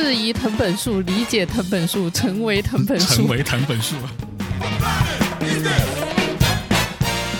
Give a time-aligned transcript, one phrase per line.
[0.00, 3.96] 质疑藤本树，理解藤本树，成为藤本树，成为藤本树。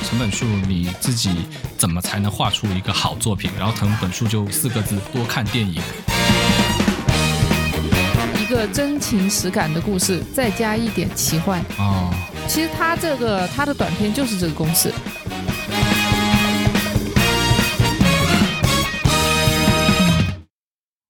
[0.03, 1.31] 藤本树，你自己
[1.77, 3.49] 怎么才能画出一个好作品？
[3.57, 5.81] 然后藤本树就四个字：多看电影。
[8.43, 11.65] 一个真情实感的故事，再加一点奇幻。
[11.79, 12.13] 哦，
[12.49, 14.93] 其实他这个他的短片就是这个公式。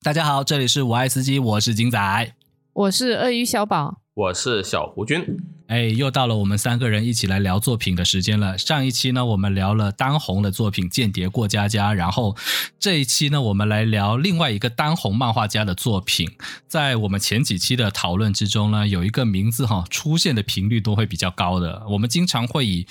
[0.00, 2.32] 大家好，这里是我爱司机，我是金仔，
[2.72, 5.36] 我是鳄鱼小宝，我是小胡军。
[5.66, 8.56] 哎，又到了我们三个人一起来聊作品的时间了。
[8.56, 12.36] 上一期呢，我们聊了当红的作品《间谍过家家》，然后
[12.78, 16.30] 这一期呢，我们来聊另外一个当红漫画家的作品。
[16.68, 22.86] 在我们前几期的讨论之中呢，有一个名字哈出现的频率都会比较高的，我们经常会以。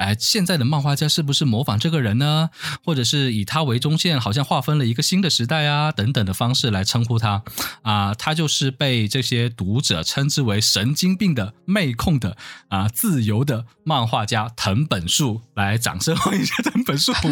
[0.00, 2.48] 哎，现在的漫画家是不是模仿这个人呢？
[2.82, 7.42] 或者是以他为中线，好像划分了一个新的时代啊，等等的方式来称呼他
[7.82, 8.14] 啊？
[8.14, 12.36] 他就是被这些读者称之为神经病的妹控的
[12.68, 15.42] 啊，自由的漫画家藤本树。
[15.54, 17.12] 来，掌声欢迎一下藤本树。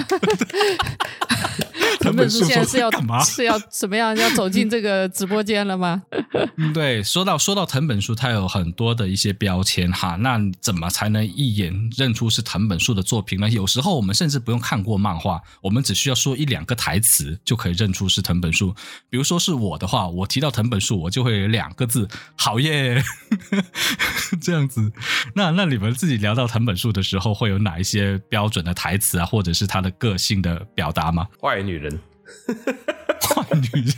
[2.01, 3.23] 藤本树现在是要干嘛？
[3.25, 4.17] 是要怎么样？
[4.17, 6.03] 要走进这个直播间了吗？
[6.75, 10.17] 对，说到说到藤本树，他有很多的一些标签哈。
[10.17, 13.49] 那怎么才能一眼认出是藤本树的作品呢？
[13.49, 18.75] 有时候我们甚至不用看过漫画，我们只需要说一两个台词就可以认出是藤本树。
[19.09, 23.03] 比如说是我的话，我提到藤本树，我就会有两个字：好耶。
[24.41, 24.93] 这样子。
[25.35, 31.27] 那那你们自己聊到藤本树的时候，会有哪一些标准的台词啊，或者是他的个性的表达吗？
[31.41, 31.99] 坏女人。
[33.23, 33.95] 坏女人，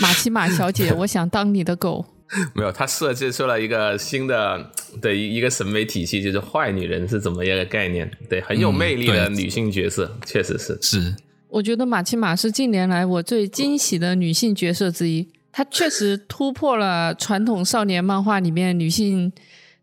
[0.00, 2.06] 马奇马小姐， 我想当你的狗。
[2.54, 8.10] 没有，他设计出了一个新的的一一个审美体系，就是坏女人是怎么样的概念？
[8.28, 11.14] 对，很有魅力的女性角色，确实是是。
[11.48, 19.32] 我觉得马奇马是近年来我最惊喜的女性角色之一，她确实突破了传统少年漫画里面女性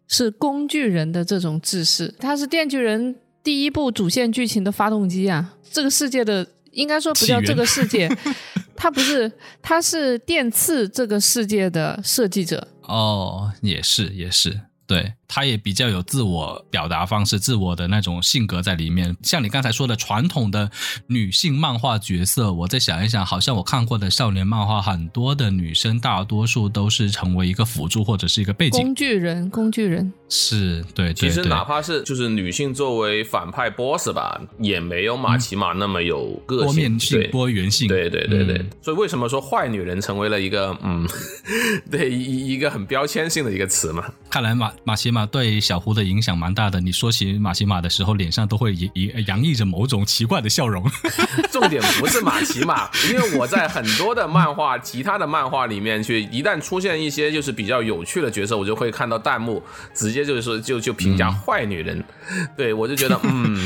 [0.07, 2.13] 是工具人的这种制式。
[2.19, 5.55] 她是电锯人第一部主线剧情的发动机啊！
[5.71, 6.47] 这个世界的。
[6.73, 8.09] 应该说不叫这个世界，
[8.75, 9.31] 它不是，
[9.61, 12.67] 它是电刺这个世界的设计者。
[12.81, 14.61] 哦，也是，也是，
[14.93, 15.13] 对。
[15.25, 19.17] 她也比较有自我表达方式，自我的那种性格在里面。
[19.23, 20.69] 像你刚才说的传统的
[21.07, 29.49] 女性漫画角色，我再想一想，好像我看过的少年漫画，很多的女生大多数都是成为一个辅助或者是一个背景工具人。
[29.49, 37.87] 工具人是对，其实哪怕是就是女性作为反派 boss 吧，也没有马奇马那么有个性、多面性、多元性。
[37.87, 41.07] 对对对对，所以为什么说坏女人成为了一个嗯，
[41.89, 44.05] 对一一个很标签性的一个词嘛？
[44.33, 45.27] 看来马马奇马。
[45.27, 46.81] 对小胡的影响蛮大的。
[46.81, 50.83] 你说起马奇马的时候，脸上都会洋洋溢着某种奇怪的笑容。
[51.53, 59.61] 重点不是马奇马，因为我在很多的漫画、其他的漫画里面去，一旦出现一些就是比较有趣的角色，我就会看到弹幕
[59.93, 62.03] 直接就是说就就评价坏女人。
[62.57, 63.63] 对我就觉得，嗯，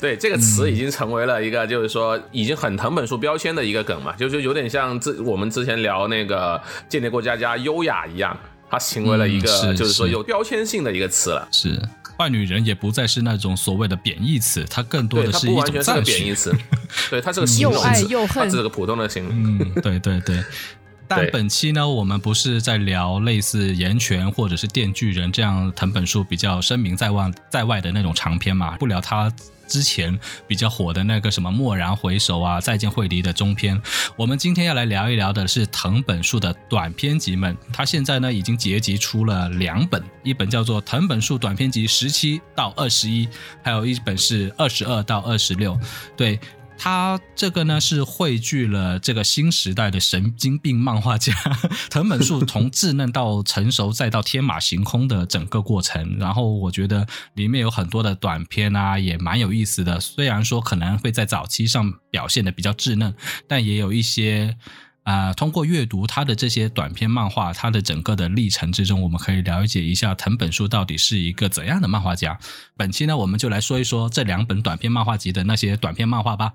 [0.00, 8.38] 对这个词已经成为了一个就是说已经很藤本树标签的一个梗嘛，就是有点像之我们之前聊那个间谍过家家优雅一样。
[8.70, 11.48] 它成为了一个，就是说有标签性的一个词了。
[11.50, 11.80] 是
[12.16, 16.54] 坏女人也不再是那种所谓的贬义词，它更多的是一种赞贬义词。
[17.10, 19.32] 对，它是个形容词，它是个普通的形容。
[19.32, 20.42] 嗯，对对对。
[21.06, 28.76] 但本期呢，我们不是在聊类似岩泉或者是电锯人这样藤本树比较声名在外在外的那种长篇嘛？
[28.78, 29.30] 不聊他。
[29.66, 33.80] 之前比较火的那个什么蓦然回首啊，再见惠梨的中篇，
[34.16, 37.56] 我们今天要来聊一聊的是藤本树的短篇集们。
[37.72, 43.26] 他现在呢已经结集出了两本，一本叫做《藤本树短篇集十七到二十一》，
[43.62, 45.78] 还有一本是二十二到二十六。
[46.16, 46.38] 对。
[46.84, 51.32] 他这个呢是汇聚了这个新时代的神经病漫画家
[51.88, 57.06] 藤本树从稚嫩到成熟再到天马行空的整个过程，然后我觉得
[57.36, 59.98] 里面有很多的短片啊，也蛮有意思的。
[59.98, 63.14] 虽然说可能会在早期上表现的比较稚嫩，
[63.48, 64.54] 但也有一些
[65.04, 72.38] 啊，通过阅读他的这些短篇漫画，他的整个的历程之中，我们可以了解一下藤本树到底是一个怎样的漫画家。
[72.76, 76.52] 本期呢，我们就来说一说这两本短篇漫画集的那些短篇漫画吧。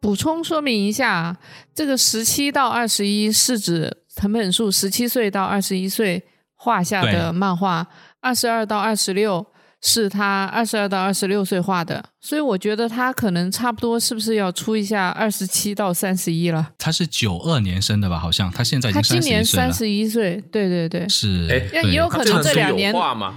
[0.00, 1.36] 补充说明一下，
[1.74, 6.22] 这个十七到二十一是指藤本树十七岁到二十一岁
[6.54, 7.86] 画下的漫画，
[8.20, 9.44] 二十二到二十六
[9.82, 16.72] 是他二十二到二十六岁画的，所以我觉得他可能差不多是不是要出一下二十七到三十一了？
[16.78, 18.18] 他是九二年生的吧？
[18.18, 23.34] 好像他现在他今年三十一岁，对对对，是，哎，也有可能这两年画吗？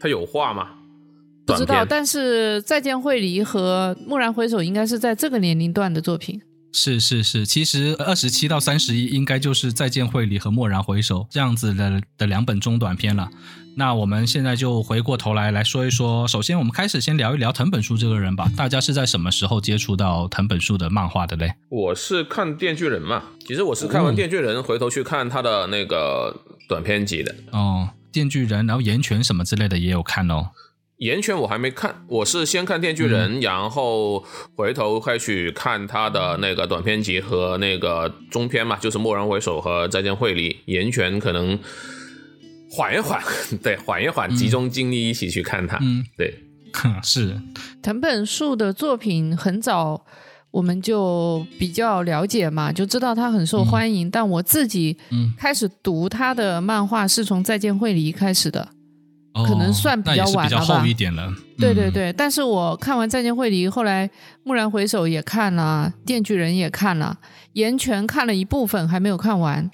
[0.00, 0.68] 他有画吗？
[1.46, 6.42] 不知道，但是《再见惠梨》和《蓦然回首》应该是在这个年龄段的作品。
[6.72, 13.30] 是是是，其实二十七到三十一应该就是《再见惠理》和《蓦然回首》这样子的的两本中短篇了。
[13.78, 18.50] 那我们现在就回过头来来说一说，首先我们开始先聊一聊藤本树这个人吧。
[18.56, 21.54] 大家是在什么时候接触到藤本树的漫画的嘞？
[21.68, 26.34] 我是看《电锯人》嘛，其实我是看完《电锯人》回头去看他的那个
[26.68, 27.34] 短篇集的。
[27.52, 30.48] 哦，《电锯人》，然后《岩泉》什么之类的也有看哦。
[30.98, 40.52] 岩泉我还没看，我是先看《电锯人》，然后回头开去看他的那个短篇集和那个中篇嘛，就是《蓦然回首》和《再见惠理》。
[40.64, 41.58] 岩泉可能
[42.70, 43.22] 缓一缓，
[43.62, 45.78] 对，缓一缓，集中精力一起去看他。
[45.82, 46.32] 嗯，对，
[47.04, 47.38] 是
[47.82, 50.02] 藤本树的作品很早
[50.50, 54.10] 我们就比较了解嘛，就知道他很受欢迎。
[54.10, 54.96] 但我自己
[55.36, 58.66] 开始读他的漫画是从《再见惠理》开始的。
[59.44, 60.84] 可能算比较晚了吧。
[61.58, 64.06] 对对对，但是我看完《再见惠理》，后来
[64.44, 67.18] 《蓦然回首》也看了，《电锯人》也看了，
[67.54, 69.70] 《岩泉》看了一部分，还没有看完。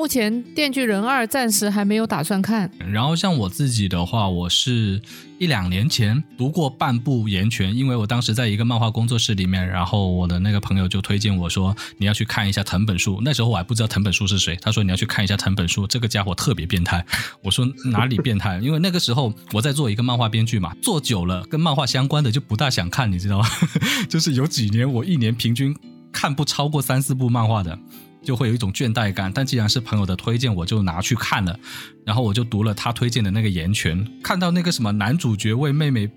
[0.00, 2.70] 目前《电锯人二》暂时还没有打算看。
[2.90, 4.98] 然后像我自己的话，我是
[5.38, 13.20] 一两年前读过半部《岩泉》，因为我当时在一个漫画工作室里面，然后我的那个朋友就推荐我说你要去看一下藤本树。
[13.22, 17.04] 那时候我还不知道藤本树是谁，他说你要去看一下藤本树，这个家伙特别变态。
[17.42, 18.58] 我说哪里变态？
[18.60, 23.46] 因为那个时候我在做一个漫画编剧嘛，做久了跟漫画相关的就不大想看，你知道吗？
[24.08, 25.76] 就是有几年我一年平均
[26.10, 27.78] 看不超过三四部漫画的。
[28.22, 31.58] 就会有一种倦怠感，但既然是朋友的推荐，我就拿去看了。
[32.04, 36.10] 然后我就读了他推荐的那个《岩泉》，看到那个什么男主角为妹妹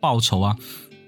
[0.00, 0.56] 报仇啊，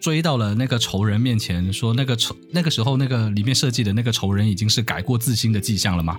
[0.00, 6.18] 追到了那个仇人面前，说那个仇那个时候那个里面设计的那个仇人已经是改过自新的迹象了嘛，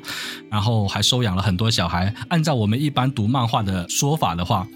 [0.49, 2.13] 然后还收养了很多小孩。
[2.29, 4.67] 按照我们一般读漫画的说法的话，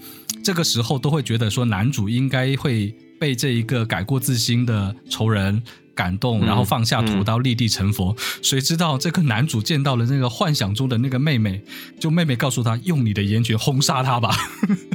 [0.44, 5.62] 这个时候都会觉得说男主应该会被这一个改过自新的仇人。
[5.98, 8.14] 感动，然后放下屠刀，立地成佛。
[8.40, 11.60] 谁知道这个男主见到了那个幻想中的那个妹妹，
[11.98, 14.30] 就妹妹告诉他用你的岩泉轰杀他吧。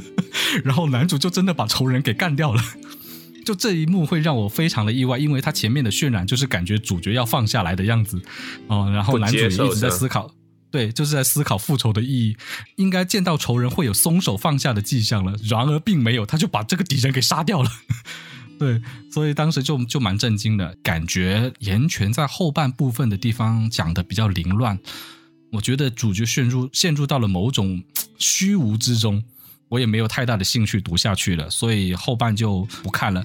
[0.64, 2.62] 然后男主就真的把仇人给干掉了。
[3.44, 8.18] 就这一幕会让我非常的意外，因为他前面的渲染就是感觉主角要放下来的样子
[8.68, 8.90] 哦。
[8.90, 10.30] 然后男主也一直在思考，
[10.70, 12.36] 对，就是在思考复仇的意义，
[12.76, 15.34] 应该见到仇人会有松手放下的迹象了。
[15.42, 17.70] 然而并没有，他就把这个敌人给杀掉了。
[18.58, 18.80] 对，
[19.10, 24.78] 所以当时就就蛮震惊的，感觉岩泉在后半部分的地方讲的比较凌乱，
[25.50, 27.82] 我觉得主角陷入陷入到了某种
[28.16, 29.22] 虚无之中，
[29.68, 33.22] 我也没有太大的兴趣读下去了，所以后半就不看了。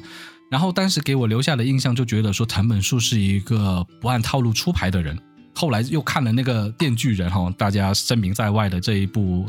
[0.50, 5.18] 然后当时给我留下的印象就觉得说藤本树是一个不按套路出牌的人，
[5.54, 9.48] 后来又看了那个电锯人哈，大家声名在外的这一部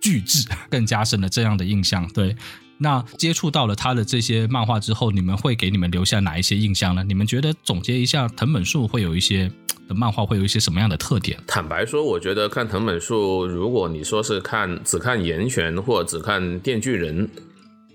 [0.00, 2.06] 巨制，更加深了这样的印象。
[2.12, 2.36] 对。
[2.82, 7.04] 那接触到了他的这些漫画之后，你们会给你们留下哪一些印象呢？
[7.04, 9.48] 你们觉得总结一下藤本树会有一些
[9.88, 11.38] 的漫画会有一些什么样的特点？
[11.46, 17.28] 坦白说，我觉得看藤本树，如果你说是看只看岩泉或只看电锯人，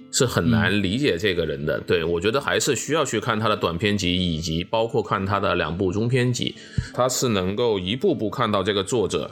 [0.09, 1.79] 是很难理解这个人的。
[1.81, 6.55] 对我觉得还是需要去看他的短篇集，以及包括看他的两部中篇集，
[6.93, 9.29] 他是能够一步步看到这个作者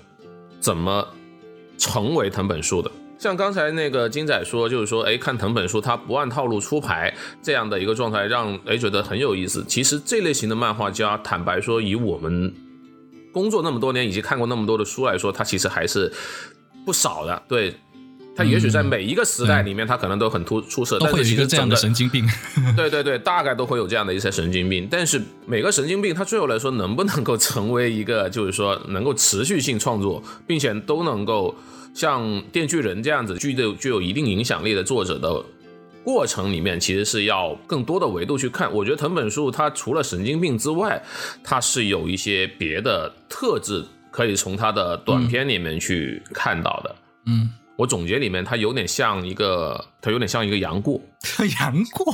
[0.59, 1.07] 怎么
[1.77, 2.91] 成为藤本树的。
[3.17, 9.63] 像刚才那个金仔说，就是说，哎，看藤本树他不按套路出牌这样的一个状态，让哎觉得很有意思。
[9.67, 12.53] 其实这类型的漫画家，坦白说，以我们
[13.31, 16.11] 工作那么多年，以及看过那么多的书来说，他其实还是
[16.85, 17.41] 不少的。
[17.47, 17.73] 对
[18.35, 22.27] 他，也许在每一个时代里面，他可能都很突出色，但是其实这样的神经病，
[22.75, 24.89] 对对对，大概都会有这样的一些神经病。
[24.91, 31.55] 但是每个神经病，他最后来说，能不能够成为一个，就是说能够持续性创作，并且都能够。
[31.95, 32.21] 像
[32.51, 35.43] 《电锯人》这样子具有具有一定影响力的作者的
[36.03, 38.71] 过程里面，其实是要更多的维度去看。
[38.71, 41.01] 我觉得藤本树他除了神经病之外，
[41.41, 46.95] 他是有一些别的特质可以从他的短片里面去看到的。
[47.27, 51.01] 嗯，我总结里面，他有点像一个，他有点像一个杨过。
[51.59, 52.13] 杨过，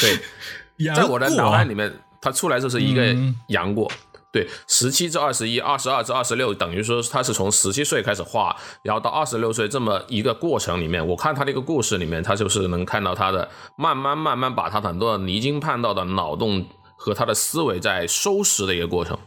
[0.00, 3.16] 对，在我的脑海里面，他出来就是一个
[3.48, 3.90] 杨过。
[4.32, 13.46] 对，十七至二十一，二十二至二十六，等于说他是从十七岁开始画，然后到二十六岁这么一个过程里面，我看他这个故事里面，他就是能看到他的
[13.76, 19.18] 慢慢慢慢把他很多离经叛道的脑洞和他的思维在收拾的一个过程。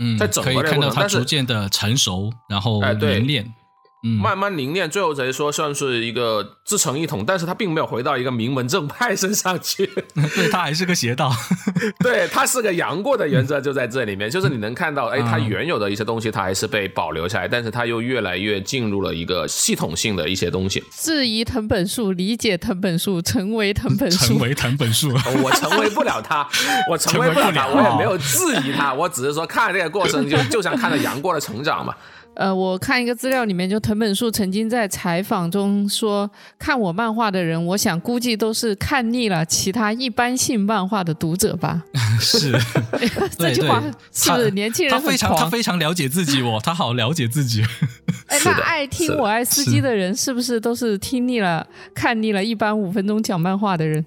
[0.00, 3.54] 嗯，在整个可以看到他逐渐的成熟，然后凝练。
[4.02, 9.86] 慢慢凝练，最后才说算是一个自成一统，但是他并没有回到一个名门正派身上去，
[10.34, 11.30] 对他还是个邪道，
[12.02, 20.82] 对他是个杨过的原则就在这里面，就是你能看到，哎，他原有的一些东西他还是被保留下来，但是他又越来越进入了一个系统性的一些东西。
[20.90, 25.12] 质疑藤本树，理解藤本树，成为藤本树，成为藤本树，
[25.44, 26.48] 我成为不了他，
[26.90, 31.94] 我成为不了他，我也没有质疑他，我只是说看这个过程就就像看到杨过的成长嘛。
[32.34, 41.82] 呃，我看一个资料里面，就藤本树曾经在采访中说，看我漫画的人，我想估计都是看腻了其他一般性漫画的读者吧。
[42.18, 42.52] 是，
[43.36, 47.62] 这句话是年轻人他非常他非常了解自己哦，他好了解自己。
[48.28, 54.04] 哎，那爱听我爱司机的人，是不是都是听腻了、看腻了一般五分钟讲漫画的人？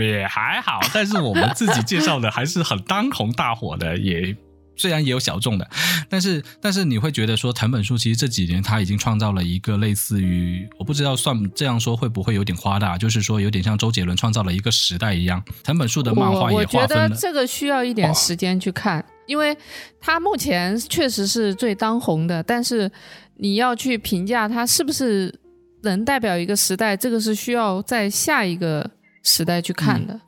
[0.00, 4.36] 也还好，但是我们自己介绍的还是很当红大火的，也。
[4.76, 5.68] 虽然也有小众的，
[6.08, 15.42] 但是但是你会觉得说藤本树其实这几年他已经创造了一个类似于我不知道算这样说会不会有点夸大，就是说有点像周杰伦创造了一个时代一样。
[15.64, 17.16] 藤本树的漫画也划分了。
[17.16, 19.56] 这个需要一点时间去看，因为
[20.00, 22.90] 他目前确实是最当红的，但是
[23.36, 25.34] 你要去评价他是不是
[25.82, 28.88] 能代表一个时代，这个是需要在下一个
[29.22, 30.20] 时代去看的。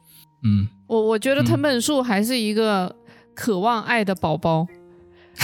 [0.43, 2.95] 嗯，我我觉得藤本树还是一个。
[3.39, 4.67] 渴望爱的宝宝，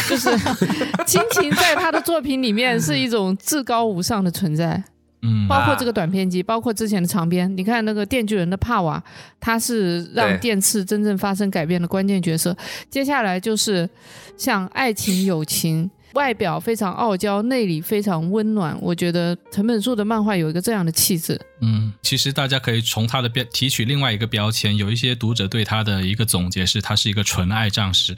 [0.09, 0.29] 就是
[1.07, 4.83] 亲情，在他的作品里面是一种至高无上的存在。
[5.23, 9.01] 嗯，包括这个短片集，包括之前的长篇，你看那个电锯人的帕瓦，
[9.39, 12.55] 他是让电次真正发生改变的关键角色。
[12.91, 13.89] 接下来就是
[14.37, 15.89] 像爱情、友情。
[16.15, 18.77] 外表非常傲娇，内里非常温暖。
[18.81, 21.41] 我觉得藤本树的漫画有一个这样的气质。
[21.61, 24.77] 嗯，其实大家可以从他的标提取另外一个标签。
[24.77, 28.17] 有一些读者对他的一个总结是，他是一个纯爱战士。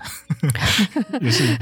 [1.20, 1.56] 也是，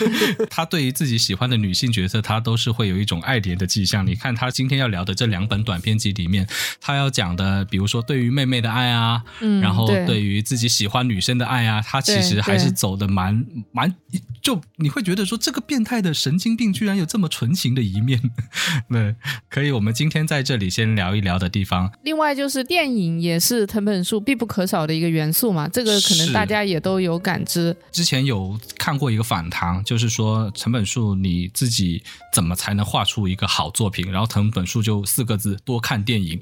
[0.50, 4.06] 他对于自己喜欢的女性角色，他都是会有一种爱怜的迹象。
[4.06, 6.46] 你看他今天要聊的这两本短篇集里面，
[6.80, 13.94] 他要讲的，比如说对于妹妹的爱啊，嗯，然后对于自己喜欢女生的爱啊，他其实还是走的蛮蛮，
[14.42, 15.77] 就你会觉得说这个变。
[15.78, 18.20] 变态的神经病居然有这么纯情的一面，
[18.90, 19.14] 对，
[19.48, 19.70] 可以。
[19.70, 21.88] 我们今天在这里先聊一聊的地方。
[22.02, 27.76] 另外就是电影也是藤本树必不可少的一个元素嘛，这个可能大家也都有感知。
[27.92, 34.10] 之前有看过一个访谈，就是说藤本树你自己怎么才能画出一个好作品？
[34.10, 36.40] 然后藤本树就四个字：多看电影。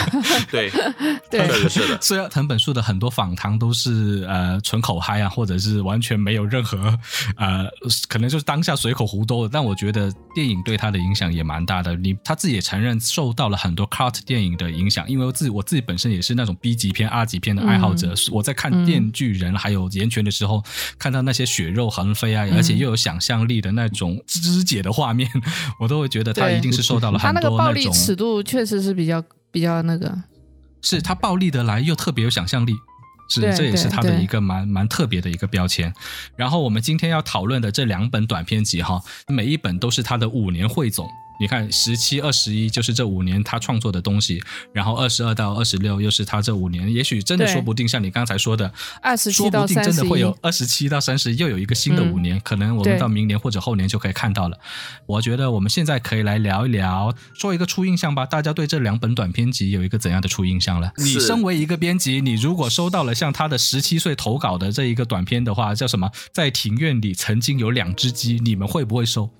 [0.50, 0.70] 对，
[1.30, 2.00] 对，是的。
[2.00, 6.98] 虽然藤本树的很多访谈都是呃纯口嗨啊，或者是完全没有任何
[7.36, 7.68] 呃，
[8.08, 8.77] 可能就是当下。
[8.78, 11.96] 随口胡诌的，但我觉得电影对他的影响也蛮大的。
[11.96, 18.14] 你他自己也承认受到了很多 cult 电影的影响，因为我自己我自己本身也是那种 B 级片、R 级片的爱好者。
[18.30, 20.62] 我在看《电锯人》还有《岩泉》的时候，
[20.98, 25.28] 看到那些血肉横飞啊，而且又有想象力的那种肢解的画面，
[25.80, 27.58] 我都会觉得他一定是受到了很多那种。
[27.58, 30.16] 暴力尺度确实是比较比较那个，
[30.82, 32.74] 是他暴力的来，又特别有想象力。
[33.28, 35.92] 是，这也是他的一个蛮蛮特别的一个标签。
[36.36, 41.08] 然后我们今天要讨论的这两本短篇集哈，每一本都是他的五年汇总。
[41.40, 44.42] 你看，十七、二十一就是这五年他创作的东西，
[44.72, 54.58] 然后二十二到二十六又是他这五年，也许真的说不定，像你刚才说的，二十七到三十，真的会有二十七到三十，又有一个新的五年，可能我们到明年或者后年就可以看到了。
[55.06, 58.26] 我觉得我们现在可以来聊一聊，说一个初印象吧。
[58.26, 60.92] 大家对这两本短篇集有一个怎样的初印象了？
[60.96, 66.10] 你身为一个编辑，你如果收到了像他的十七岁投稿的这一个短篇的话，叫什么？
[66.32, 69.30] 在庭院里曾经有两只鸡，你们会不会收？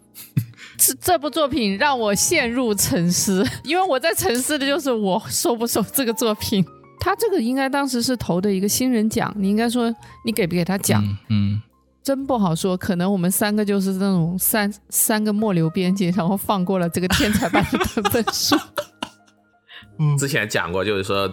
[0.78, 6.64] 这这部作品让我陷入沉思， 因为我在沉思的就是我收不收这个作品。
[7.00, 9.94] 他这个应该当时是投的一个新人奖，你应该说
[10.24, 11.04] 你给不给他奖？
[11.28, 11.60] 嗯，
[12.02, 12.76] 真不好说。
[12.76, 18.56] 可能我们三个就是那种三三个末流编辑，然后放过了这个天才般的分数。
[20.18, 21.28] 之前讲过，就是说。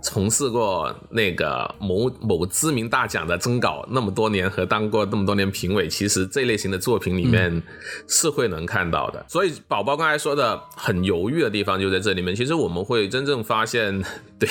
[0.00, 7.62] 从事过那个某某知名大奖的征稿那么多年，和当过那么多年评委，其实这类型的作品里面
[8.06, 9.24] 是会能看到的。
[9.28, 12.34] 所以宝宝刚才说的很犹豫的地方就在这里面。
[12.34, 14.02] 其实我们会真正发现，
[14.38, 14.48] 对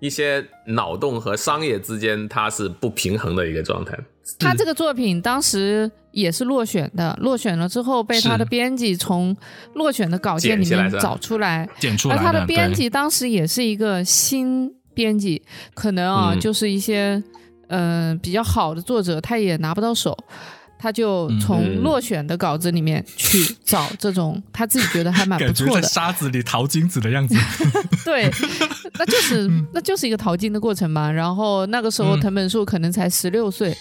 [0.00, 3.98] 一些脑洞和商业之间它是不平衡的一个状态。
[4.38, 9.36] 他这个作品当时也是落选的，落选了之后被他的编辑从
[9.74, 12.16] 落选的稿件里面找出来，剪出来。
[12.16, 15.42] 而他的编辑当时也是一个新编辑，
[15.74, 17.22] 可能啊，就是一些
[17.68, 20.16] 嗯比较好的作者，他也拿不到手，
[20.78, 27.34] 他就从落选的稿子里面去找这种他自己觉得还蛮不错的沙子里淘金子的样子。
[28.06, 28.30] 对，
[28.98, 31.10] 那就是那就是一个淘金的过程嘛。
[31.12, 33.70] 然后那个时候藤本树可能才十六岁。
[33.70, 33.76] 嗯，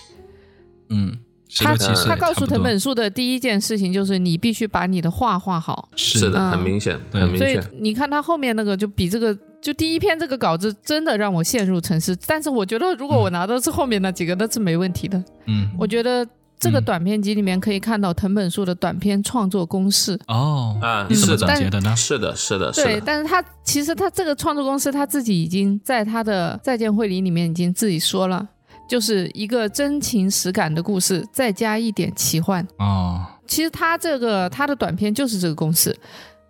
[1.48, 5.88] 十六七岁，他告诉藤本树，的第一件事情就是你必须把你的画画好。
[5.96, 7.62] 是的，嗯很明显，对很明显。
[7.62, 12.18] 所以你看他后面那个就比这个，就第一篇这个稿子真的让我陷入沉思。
[12.26, 15.24] 但是我觉得如果我拿到是后面那几个，那是没问题的。
[15.46, 16.28] 嗯，我觉得
[16.60, 20.20] 这个嗯短片集里面可以看到藤本树的短篇创作公式。
[20.28, 21.96] 哦，啊你怎么是的总结的呢？
[21.96, 28.48] 是的，是的，是对，的，但是他其实他这个创作公式他自己已经在他的再见会里里面已经自己说了，
[28.88, 32.66] 就是一个真情实感的故事，再加一点奇幻。
[32.78, 35.98] 哦，其实他这个他的短片就是这个公式。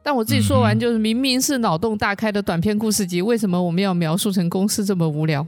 [0.05, 5.47] 但我自己说完，就是明明是脑洞大开的短篇故事集，为什么我们要描述成公式这么无聊？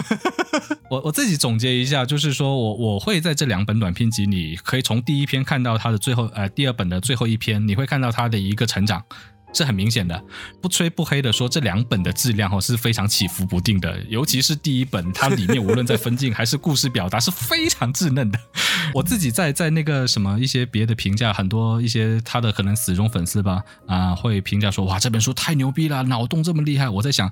[0.88, 9.04] 我我自己总结一下，就是说我我会在这两本短篇集里，可以从第一篇看到他的最后，呃，第二本的最后一篇，你会看到他的一个成长。
[9.52, 10.22] 是很明显的，
[10.60, 18.38] 不吹不黑的说，这两本的质量哦是非常起伏不定的，尤其是第一本，它里面无论在分镜还是故事表达是非常稚嫩的。
[18.94, 26.88] 我自己在在那个什么一些别的评价，很多一些他的可能死忠粉丝吧，啊、会评价说哇这本书太牛逼了，脑洞这么厉害。
[26.88, 27.30] 我在想，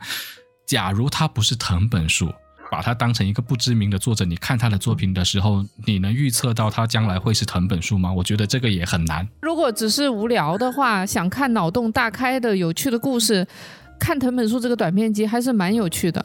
[0.66, 2.32] 假如他不是藤本树，
[2.70, 8.12] 把它当成一个不知名的作者，你看他的作品的时候，你能预测到他将来会是藤本树吗？
[8.12, 9.26] 我觉得这个也很难。
[9.40, 13.46] 如果只是无聊的话，想看脑洞大开的有趣的故事，
[13.98, 16.24] 看藤本树这个短片集还是蛮有趣的。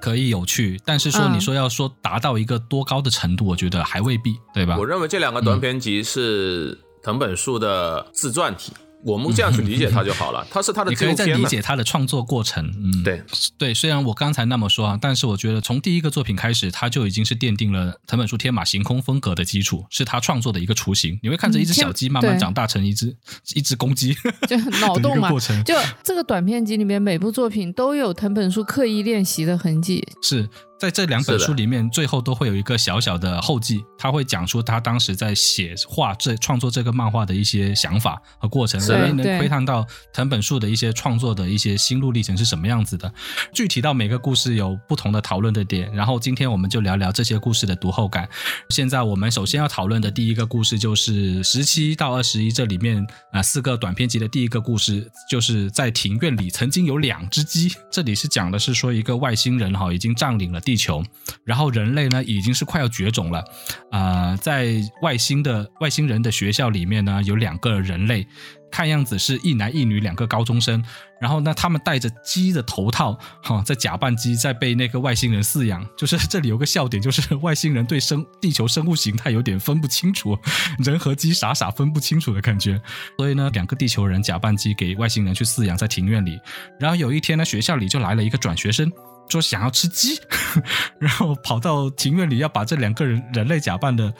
[0.00, 4.86] 可以有趣，但是说嗯你说要说达到一个多高的程度，我觉得还未必，对吧我？
[4.86, 8.72] 认为这两个短篇集是藤本树的自传体，
[9.04, 10.46] 我们这样去理解它就好了。
[10.50, 11.44] 它是它的你可以再理？
[11.44, 13.22] 解它的创作过程，嗯，对
[13.56, 13.72] 对。
[13.72, 21.18] 虽然我刚才那么说啊，但是我觉得从第一个作品开始，它就已经是奠定了藤本树天马行空风格的基础，是他创作的一个雏形。
[21.22, 23.16] 你会看着一只小鸡慢慢长大成一只
[23.54, 24.14] 一只公鸡
[24.48, 25.30] 就脑洞嘛
[25.64, 30.06] 就这个短片集里面，每部作品都有藤本树刻意练习的痕迹。
[30.22, 43.12] 是在这两本书里面，最后都会有一个小小的后记，他会讲出他当时在写画这创作这个漫画的一些想法和过程，是我们能窥探到藤本树的一些创作的一些心路历程是什么样子的。
[43.52, 48.28] 具体到每个故事有不同的讨论的点，然后今天我们就聊聊这些故事的读后感。
[48.68, 57.68] 现在我们首先要讨论的第一个故事就是十七到二十一这里面啊、呃四个短篇集的第一个故事，就是在庭院里曾经有两只鸡。
[57.90, 61.02] 这里是讲的是说一个外星人哈已经占领了地球，
[61.44, 63.42] 然后人类呢已经是快要绝种了。
[63.90, 68.26] 啊、在外星的外星人的学校里面呢，有两个人类，
[68.70, 70.84] 看样子是一男一女两个高中生。
[71.22, 75.84] 然后呢，他们戴着鸡的头套，哈、在假扮鸡，在被那个外星人饲养。
[75.96, 80.36] 就是这里有个笑点，就是 外星人对生地球生物形态有点分不清楚，
[80.84, 82.78] 人和鸡傻傻分不清楚的感觉。
[83.16, 86.38] 所以呢，两个地球人假扮鸡给外星人去饲养在庭院里。
[86.78, 88.92] 然后有一天呢，学校里就来了一个转学生。
[89.28, 90.20] 说想要吃鸡，
[90.98, 94.12] 然后跑到庭院里要把这两个人人类假扮的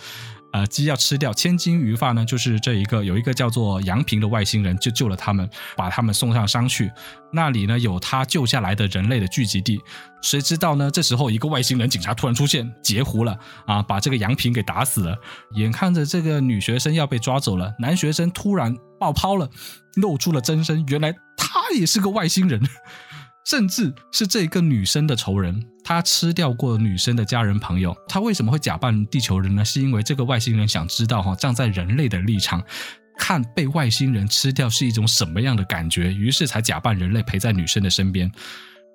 [0.52, 1.32] 呃鸡要吃掉。
[1.32, 6.90] 千钧一发呢，就是这一个有一个叫做杨平的外星人就救了他们，把他们送上山去。
[7.32, 9.80] 那里呢有他救下来的人类的聚集地。
[10.20, 10.90] 谁知道呢？
[10.90, 15.16] 这时候一个外星人警察突然出现，截胡了啊，把这个杨平给打死了。
[15.54, 19.48] 眼看着这个女学生要被抓走了，男学生突然爆抛了，
[19.96, 22.60] 露出了真身，原来他也是个外星人。
[23.48, 27.96] 甚至是这个女生的仇人，他吃掉过女生的家人朋友。
[28.06, 29.64] 他为什么会假扮地球人呢？
[29.64, 32.62] 是因为这个外星人想知道哈，站在人类的立场，
[33.16, 38.30] 看被外星人吃掉是一种什么样的感觉，于是才假扮人类陪在女生的身边。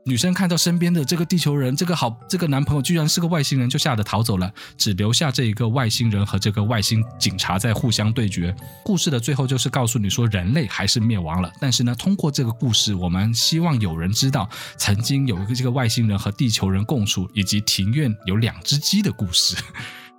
[0.05, 8.53] 女生看到身边的这个地球人，这个好这个男朋友居然是个外星人，就吓得逃走了，只留下这一个外星人和这个外星警察在互相对决。
[8.83, 11.49] 故事的最后就是告诉你说，人类还是灭亡了。
[11.61, 19.55] 但是呢，通过这个故事，我们希望有人知道，曾经有一个这个外星人和地球人共处，以及庭院有两只鸡的故事。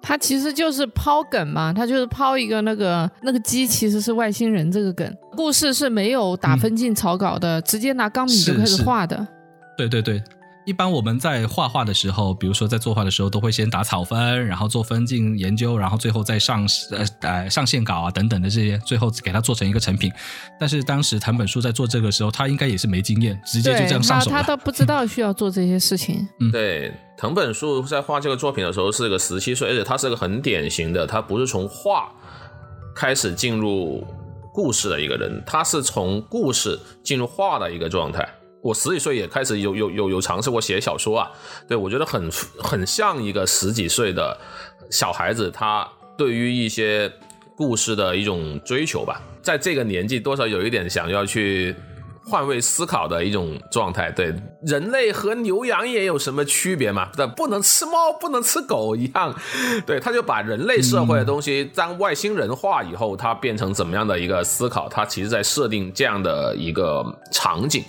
[0.00, 5.14] 它其实就是抛梗嘛，它就是抛一个那个那个鸡其实是外星人这个梗。
[5.36, 9.26] 故事是没有打分镜草稿的，直接拿钢笔就开始画的。
[9.76, 10.22] 对对对。
[10.66, 20.10] 一般我们在画画的时候，比如说在作画的时候，都会先打草分，然后做分镜研究，然后最后再上呃呃上线稿啊等等的这些，最后给它做成一个成品。
[20.58, 24.36] 但是当时藤本树在做这个时候，他应该也是没经验，直接就，这样上手了。
[24.36, 26.26] 他他都不知道需要做这些事情。
[26.40, 32.10] 嗯对，藤本树在画这个作品的时候是个十七岁，而且他是个很典型的，他不是从画
[32.96, 34.02] 开始进入
[34.50, 38.26] 故事的一个人，他是从故事进入画的一个状态。
[38.64, 41.30] 我十几岁也开始有有有有尝试过写小说啊，
[41.68, 44.34] 对我觉得很很像一个十几岁的
[44.90, 47.12] 小孩子，他对于一些
[47.54, 51.76] 故事的一种追求吧，在这个年纪多少有一点想要去
[52.24, 54.10] 换位思考的一种状态。
[54.10, 57.10] 对，人类和牛羊也有什么区别嘛？
[57.14, 59.38] 对，不能吃猫，不能吃狗一样。
[59.84, 64.88] 对，他就把人类社会的东西当外星人化以后，他变成怎么样的一个思考？
[64.88, 67.84] 他其实在设定这样的一个场景。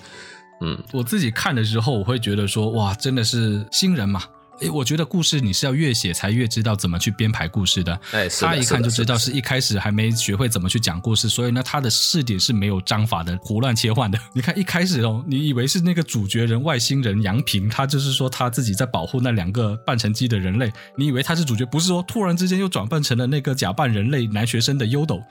[0.62, 4.24] 嗯，我自己看的时候，我会觉得说，哇，真的是新人嘛。
[4.62, 8.00] 诶，我觉得故事你是要越写才越知道怎么去编排故事的。
[8.12, 14.18] 哎，他一看就知道是一开始还没学会怎么去讲故事，所以呢，他的视点是没有章法的，胡乱切换的。
[14.34, 25.22] 你看一开始哦，你以为是那个主角人外星人杨平，他就是说他自己在保护那两个半成机的人类，你以为他是主角，不是说突然之间又转扮成了那个假扮人类男学生的优斗。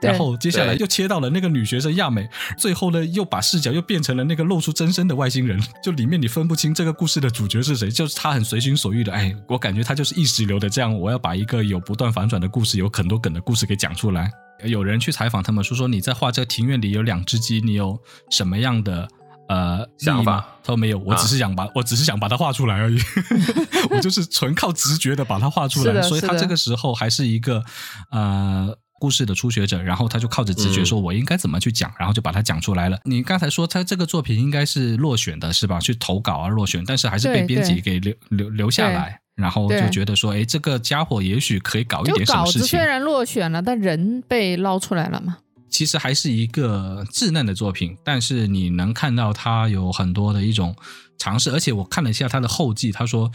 [0.00, 14.30] 然后接下来又切到了那个女学生亚美，最后呢又把视角又变成了那个露出真身的外星人，就里面你分不清这个故事的主角是谁，就是他很随心所欲的，哎，我感觉他就是意识流的这样，我要把一个有不断反转的故事，有很多梗的故事给讲出来。
[14.64, 17.98] 有人去采访他们说说你在画这个庭院里有两只鸡，你有
[18.30, 19.08] 什么样的
[19.48, 20.40] 呃想法？
[20.62, 22.98] 他说没有，我只是想把我只是想把它画出来而已，
[23.90, 27.62] 我就是纯靠直觉的把它画出来，所以他这个时候还是一个
[28.10, 28.76] 呃。
[29.00, 32.98] 故事的初学者，然后他就靠着直觉说：“我应该怎么去讲？”然后就把它讲出来了。
[33.04, 35.80] 你刚才说他这个作品应该是落选的，是吧？
[35.80, 45.38] 去投稿啊，落选，但是还是被编辑给留留留下来，然后就觉得说：“哎，这个家伙也许可以搞一点什么事情。”虽然落选了，但人被捞出来了嘛。
[45.70, 50.76] 其实还是一个稚嫩的作品，但是你能看到他有很多的一种
[51.16, 53.30] 尝试，而且我看了一下他的后记，他说。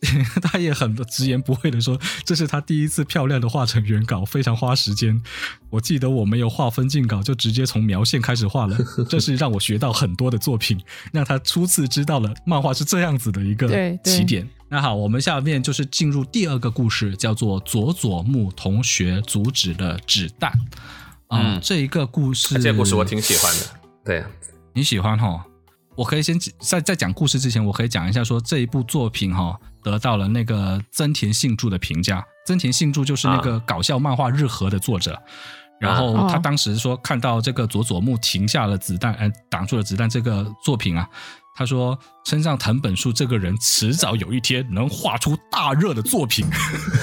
[0.42, 5.22] 他也很直言不讳的说，这是他第一次漂亮的画成原稿，非常花时间。
[5.68, 8.78] 我记得我没有画分镜稿，就直接从描线开始画了。
[9.08, 10.80] 这是让我学到很多的作品，
[11.12, 13.68] 让他初次知道了漫画是这样子的一个
[14.02, 14.48] 起点。
[14.68, 20.52] 那好，我们下面就是进入第二个故事，叫做佐佐木同学阻止了纸弹。
[21.28, 23.66] 啊，这一个故事，这个故事我挺喜欢的。
[24.04, 24.24] 对，
[24.72, 25.44] 你喜欢哈？
[25.94, 29.58] 我可以先在在讲故事之前，我可以讲一下说这一部作品哈。
[29.82, 32.24] 得到了那个增田信助的评价。
[32.46, 35.20] 增田信助就是那个搞笑漫画《日和》的作者。
[35.80, 41.08] 然后他当时说看到这个佐佐木停下了子弹，呃，挡住了子弹这个作品啊，
[41.56, 46.46] 他说身上藤本树这个人迟早有一天能画出大热的作品。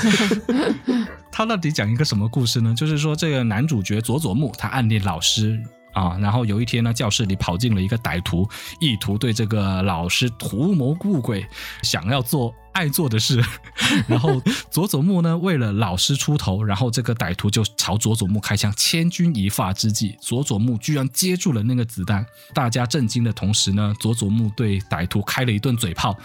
[1.31, 2.73] 他到底讲一个什么故事呢？
[2.75, 5.59] 就是说这个男主角佐佐木他暗恋老师。
[5.97, 8.47] 啊，然后有一天呢，教室里跑进了一个歹徒，
[8.79, 11.43] 意图对这个老师图谋不轨，
[11.81, 13.43] 想要做爱做的事。
[14.07, 18.71] 然后佐佐木呢，为了老师出头，然后这个歹徒就朝佐佐木开枪。
[18.77, 22.23] 千钧一发之际，佐佐木居然接住了那个子弹。
[22.53, 26.15] 大家震惊的同时呢，佐佐木对歹徒开了一顿嘴炮，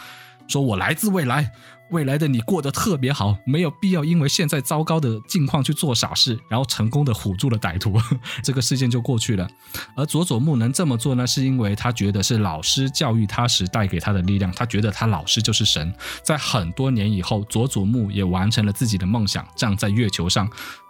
[0.47, 1.51] 说我来自未来。
[1.93, 8.01] 未来的你过得特别好，没有必要因为现在糟糕的境况去做傻事，然后成功的唬住了歹徒，
[8.43, 9.49] 这个事件就过去了。
[9.95, 15.93] 而佐佐木能这么做呢，是因为他觉得是老师教育他时带给他的力量，他觉得他老师就是神。
[16.25, 20.49] 在很多年以后，佐佐木也完成了自己的梦想，站在月球上，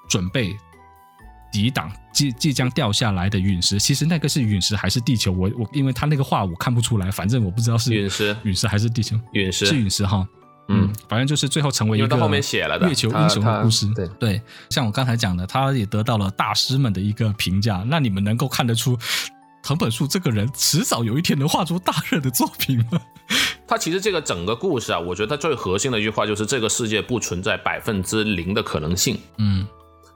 [0.09, 0.57] 准备
[1.53, 3.81] 抵挡即即将掉下来的陨石。
[3.81, 5.33] 其实那个是陨石还是地球？
[5.33, 9.19] 我我因为他那个画我看不出来，反正我不知道是陨石，陨石还是地球？
[9.33, 10.25] 陨石是陨石哈。
[10.69, 13.87] 嗯，反正就是最后成为一个后面写了的月球英雄的故事。
[13.95, 17.85] 对对，像我刚才讲的，他也得到了大师们的一个评价。
[17.87, 18.97] 那你们能够看得出
[19.63, 23.01] 藤本树这个人迟早有一天能画出大热的作品吗？
[23.67, 29.19] 他其实这个整个故事啊，我觉得他最核心的一句话就是这个世界不存在百分之零的可能性。
[29.39, 29.67] 嗯。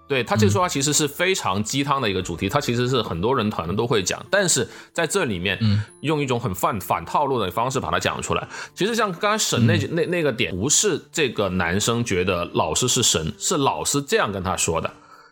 [0.08, 5.58] 对他这句话其实是非常鸡汤的一个主题，他其实是很多人可能都会讲，但是在这里面，
[6.00, 8.48] 用一种很反反套路的方式把它讲出来。
[8.72, 14.88] 其实像刚刚沈那那那个点，不是这个男生觉得老师是神，是老师这样跟他说的。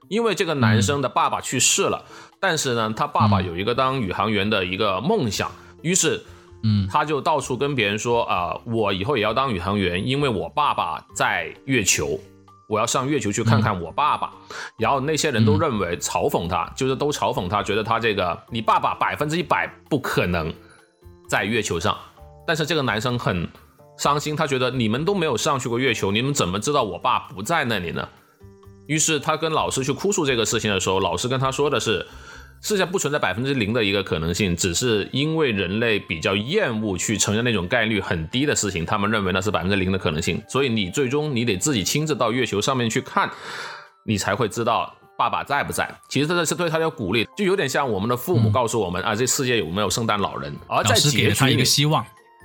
[0.08, 2.04] 因为这个男生的爸爸去世了，
[2.40, 5.50] 但是呢，他爸爸有一个当宇航员的一个梦想，
[5.82, 6.20] 于是，
[6.62, 12.18] 嗯，他就到处跟别人说啊，我以后也要当宇航员，因为我爸爸在月球。
[12.66, 14.32] 我要上月球去看看我爸爸，
[14.78, 20.52] 然后那些人都认为嘲讽他，就是都嘲讽他，觉得他这个你爸爸百分之一百不可能
[21.28, 21.96] 在月球上。
[22.46, 23.48] 但是这个男生很
[23.98, 28.08] 伤心，他觉得你们都没有上去过月球，你们怎么知道我爸不在那里呢？
[28.86, 32.06] 于是他跟老师去哭诉这个事情的时候，老师跟他说的是。
[32.64, 40.42] 世界上不存在百分之零的一个可能性，只是因为人类比较厌恶去承认那种概率很低的事情，他们认为那是百分之零的可能性。
[40.48, 43.30] 所以你最终你得自己亲自到月球上面去看，
[44.04, 45.86] 你才会知道爸爸在不在。
[46.08, 52.02] 其实这是对他的鼓励，就有点像我们的父母告诉我们啊，这世界有没有圣诞老人，而在结局一个希望。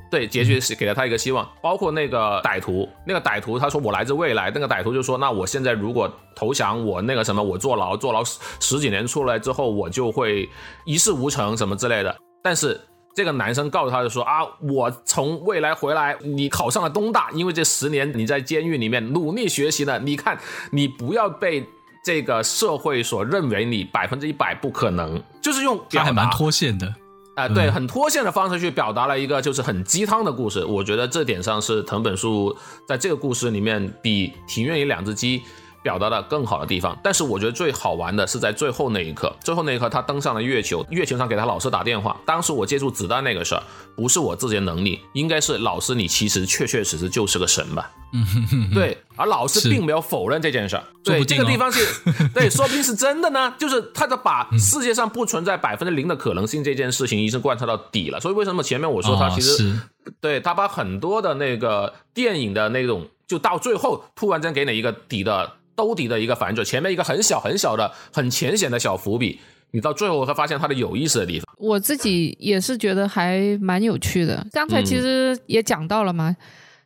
[0.10, 10.50] 对，结局是给了他一个希望，包括那个歹徒，那个歹徒他说我来自未来，那个歹徒就说那我现在如果投降，我那个什么，我坐牢坐牢十十几年出来之后，我就会
[10.86, 12.16] 一事无成什么之类的。
[12.42, 12.80] 但是
[13.16, 20.40] 这个男生告诉他就说啊，我从未来回来，你考上了东大，因为这十年你在监狱里面努力学习了，你看
[20.72, 21.64] 你不要被
[22.04, 26.92] 这个社会所认为你百分之一百不可能，就是用他还蛮脱线的。
[27.40, 30.64] 啊，对，很脱线的方式去表达了一个就是很鸡汤的故事。
[30.66, 35.40] 我觉得这点上是藤本树在这个故事里面比《庭院里两只鸡》
[35.82, 36.98] 表达的更好的地方。
[37.04, 42.20] 但是我觉得最好玩的是在最后那一刻，最后那一刻他登上了月球，月球上给他老师打电话。
[42.26, 43.64] 当时我接触子弹那个事儿，
[43.96, 47.92] 不是我自己的能力，应该是老师你其实确确实实就是个神吧。
[48.12, 50.84] 嗯，对，而老师并没有否认这件事儿。
[51.04, 51.80] 对，这个地方是，
[52.34, 53.54] 对，说不定是真的呢。
[53.60, 58.20] 就是他的把世界上不存在百分之零的可能性这件事情，已经贯彻到底了。
[58.20, 59.80] 所以为什么前面我说他其实，
[60.20, 69.40] 对他把很多的那个电影的那种，就到最后突然间给你一个底的兜底的一个反转，前面一个很小很小的、很浅显的小伏笔，
[69.72, 71.46] 你到最后会发现它的有意思的地方。
[71.58, 74.46] 我自己也是觉得还蛮有趣的。
[74.52, 76.36] 刚才其实也讲到了嘛。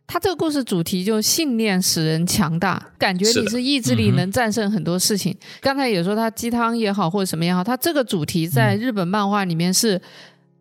[0.05, 5.35] 他这个故事主题就信念使人强大，感觉你是意志力能战胜很多事情。
[5.61, 9.99] 刚才也说他鸡汤也好或者什么也好，他这个主题在日本漫画里面是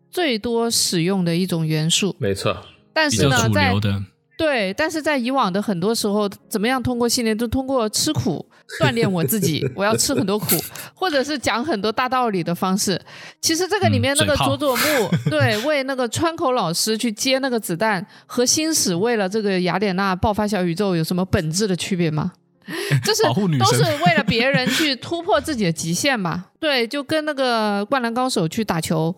[0.09, 2.15] 最多使用的一种元素。
[2.19, 2.55] 没错，
[2.93, 3.73] 但是呢，在
[4.35, 8.45] 对，但是在以往的很多时候，怎么样通过训练，就通过吃苦。
[8.79, 10.47] 锻炼我自己，我要吃很多苦，
[10.95, 12.99] 或者是讲很多大道理的方式。
[13.39, 14.83] 其实这个里面那个佐佐木，
[15.29, 22.31] 对，为那个川口老师去接那个子弹，和星矢为了这个雅典娜爆发小宇宙有什么本质的区别吗？
[23.03, 23.21] 就是
[23.59, 26.45] 都是为了别人去突破自己的极限嘛。
[26.59, 29.13] 对，就跟那个灌篮高手去打球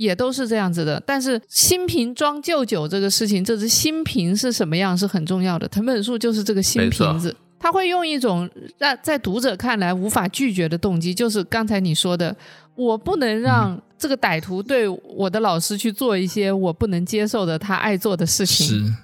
[0.00, 1.02] 也都是这样子的。
[1.04, 5.68] 但是新瓶装旧酒这个事情，这只新瓶是什么样是很重要的。
[5.68, 7.36] 藤本树就是这个新瓶子。
[7.58, 12.34] 他会用一种让在读者看来无法拒绝的动机，就是刚才你说的，
[12.74, 18.96] 我不能让这个歹徒对我的老师去做一些我不能接受的他爱做的事情，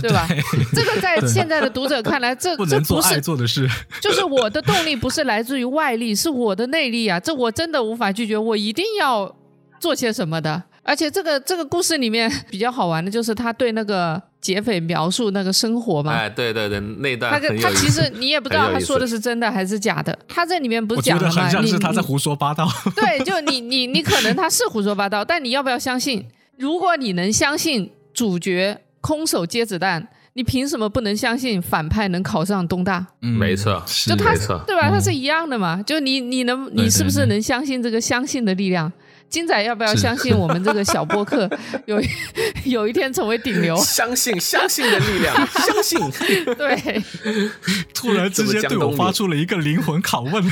[0.00, 0.28] 对吧？
[0.72, 3.68] 这个在现在的读者看来，这这不是做的事，
[4.00, 7.18] 就是我的动力不是来自于外力，是我的内力啊！
[7.18, 9.34] 这我真的无法拒绝，我一定要
[9.84, 10.62] 做些什么的。
[10.82, 14.22] 而且这个这个故事里面 比较好玩的就是他对那个。
[14.44, 16.12] 劫匪描述那个生活嘛？
[16.12, 20.14] 哎，对对对，那段他他其实你也不知道他说的是真的还是假的。
[20.28, 21.48] 他这里面不是讲了吗？
[21.48, 22.68] 像是他在胡说八道。
[22.94, 26.22] 对，就你你你可能他是胡说八道，但你要不要相信？
[26.58, 33.06] 如果你能相信主角空手接子弹，你凭什么不能相信反派能考上东大？
[33.22, 34.90] 嗯，没错，就他错，对吧？
[34.90, 35.82] 他是一样的嘛？
[35.86, 38.92] 就你你能你是不是能相信这个相信的力量？
[39.28, 41.50] 金仔要不要相信我们这个小播客
[41.86, 42.00] 有
[42.64, 43.76] 有一天成为顶流？
[43.78, 45.98] 相信相信的力量， 相信。
[46.54, 47.02] 对，
[47.92, 50.44] 突然之间对我发出了一个灵魂拷问，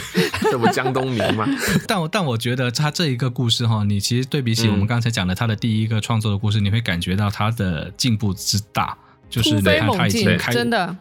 [0.42, 1.46] 这不江东明吗？
[1.86, 8.96] 但我但我觉得他这一个故事哈，你其实对比起我们刚才讲的他的第一个创作的故事，你会感觉到他的进步之大，
[9.30, 10.96] 就是突飞猛进，真的，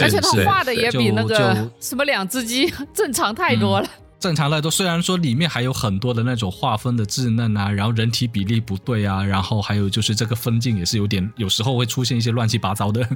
[0.00, 3.88] 而且他画的也比那个什么两只鸡正常太多了。
[4.24, 13.06] 正常来说，虽然说里面还有很多的那种划分的稚嫩啊，然后人体比例不对啊，然后还有就是这个分镜也是有点，有时候会出现一些乱七八糟的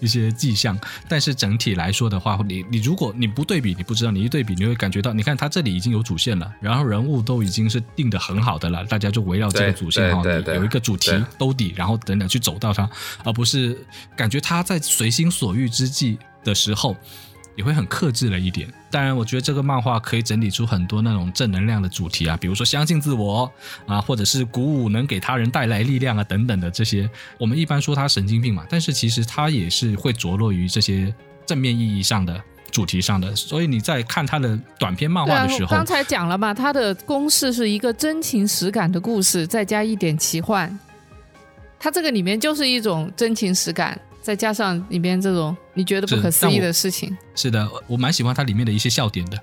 [0.00, 0.78] 一些迹象。
[1.08, 10.22] 但是整体来说的话，你你如果你不对比，你不知道；你一对比，你会感觉到，你看它这里已经有主线了，然后人物都已经是定的很好的了，大家就围绕这个主线哈，
[10.54, 12.86] 有一个主题兜底，然后等等去走到它，
[13.24, 13.82] 而不是
[14.14, 16.94] 感觉他在随心所欲之际的时候。
[17.60, 18.66] 也会很克制了一点。
[18.90, 23.52] 当然，我觉得这个漫画可以整理出很多那种正能量的主题啊，比如说相信自我
[23.84, 27.08] 啊，或者是鼓舞能给他人带来力量啊等等的这些。
[27.36, 33.36] 我们一般说他神经病嘛，但是其实他也是会着落于这些正面意义上的主题上的。
[33.36, 40.78] 所以你在看他的短篇漫画的时候，刚才讲了嘛，他的公式是一个真情实感的故事，再加一点奇幻。
[41.78, 44.00] 他这个里面就是一种真情实感。
[44.30, 49.36] 再加上里边这种你觉得不可思议的事情，是的，我蛮喜欢它里面的一些笑点的，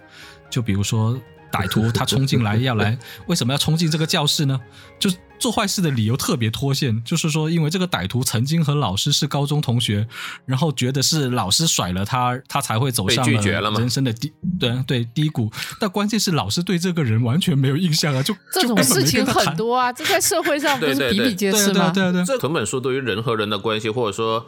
[0.49, 1.19] 就比如说。
[1.49, 2.97] 歹徒他冲进来要来，
[3.27, 4.59] 为什么要冲进这个教室呢？
[4.99, 10.07] 就做坏事的理由特别脱线，就是说，因为这个歹徒曾经和老师是高中同学，
[10.45, 15.51] 然后觉得是老师甩了他，他才会走上人生的低对对低谷。
[15.79, 18.23] 但关键是老师对这个人完全没有印象啊！
[18.23, 21.91] 就 这种事情很多啊，这在社会上不是比比皆是吗？
[21.91, 24.45] 对对对，这藤本树对于人和人的关系，或者说，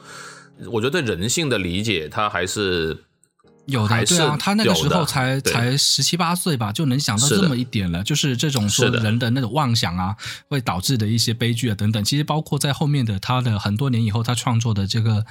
[0.71, 3.06] 我觉得对人性的理解，他还是。
[3.69, 8.03] 有的对啊，他那个时候才才十七八岁吧，就能想到这么一点了。
[8.03, 10.15] 就是这种说人的那种妄想啊，
[10.47, 12.03] 会导致的一些悲剧啊等等。
[12.03, 15.25] 其实包括在后面的他的很多年以后，他创作的这个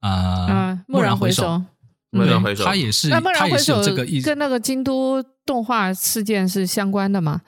[0.00, 1.62] 呃，蓦然回首，
[2.10, 4.26] 蓦然回首，他也是，他也是这个意思。
[4.26, 7.40] 跟那个京都动画事件是相关的嘛？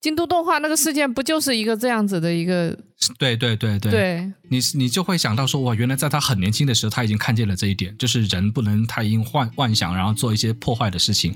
[0.00, 2.76] 京都动画那个事件不就是一个这样子的一个？
[3.18, 11.34] 对对对对，对你你就会想到说，哇，原来在他很年轻的时候，他已经看见了这一点，就是人不能太因幻幻想，然后做一些破坏的事情。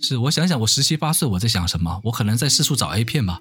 [0.00, 2.00] 是我想想，我十七八岁我在想什么？
[2.04, 3.40] 我可能在四处找 A 片吧。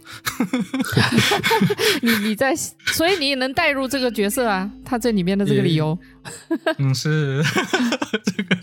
[2.02, 5.98] 你你在，所以你也能带入这个角色啊，他这里面的这个理由。
[6.78, 7.44] 嗯，是
[8.24, 8.58] 这个。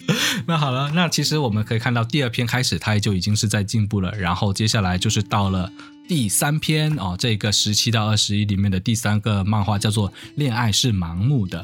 [0.46, 5.70] 那好了，那其实我们可以看到，第二篇开始他就已经是在进步了，然后接下来就是到了
[6.08, 11.60] 第三篇哦，这个十七到二十一里面的第三个漫画叫做《恋爱是盲目的》。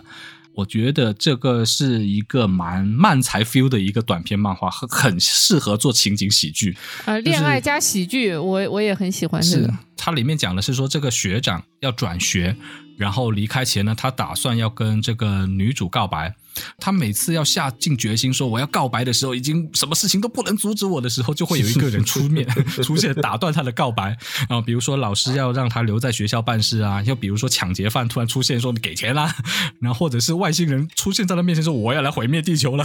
[0.58, 6.76] 我觉得这个是一个蛮漫才 feel 的一个短篇漫画，很很适合做情景喜剧。
[7.04, 9.72] 呃，恋爱加喜剧，我我也很喜欢这个。
[9.96, 12.56] 它里面讲的是说，这个学长要转学。
[12.98, 16.34] 然后离开前呢，他打算要跟这个女主告白。
[16.76, 22.44] 他每次要下定决心说我要告白的时候，已经什么事情都不能阻止我的时候，就会有一个人出面
[22.82, 24.18] 出现打断他的告白。
[24.48, 29.32] 啊，比如说老师要让他留在学校办事啊，又比如说抢劫犯突然出现说你给钱啦，
[29.78, 32.84] 然后或者是外星人出现在他面前说我要来毁灭地球了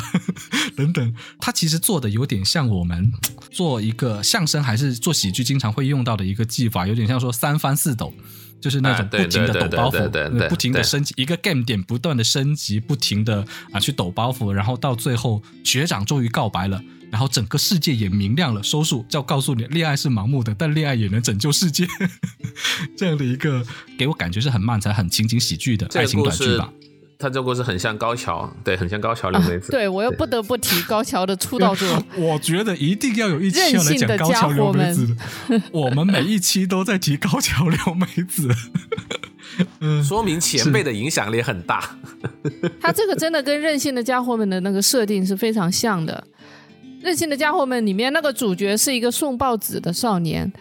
[0.77, 1.15] 等等。
[1.39, 3.11] 他其实做的有点像我们
[3.49, 8.13] 做一个相声还是做喜剧经常会用到的一个技法，有点像说三翻四抖。
[8.63, 21.85] 就是那种不停的抖包袱，不停的升级，一个 game 点不断的升级，不停的啊去抖包袱，然后到最后学长终于告白了，然后整个世界也明亮了，收束，就要告诉你，恋爱是盲目的，但恋爱也能拯救世界，
[22.95, 23.65] 这样的一个
[23.97, 26.71] 给我感觉是很漫才、很情景喜剧的爱情短剧吧。
[27.19, 29.71] 他这故事很像高桥，对，很像高桥留美子。
[29.71, 31.87] 对我又不得不提高桥的出道作。
[32.17, 35.15] 我觉得一定要有一期要来讲高桥留美子。
[35.71, 38.49] 我们每一期都在提高桥留美子，
[40.03, 41.97] 说明前辈的影响力很大。
[42.81, 46.21] 他这个真的跟任性的家伙们的那个设定是非常像的。
[47.01, 50.51] 任性的家伙们里面那个主角是一个送报纸的少年，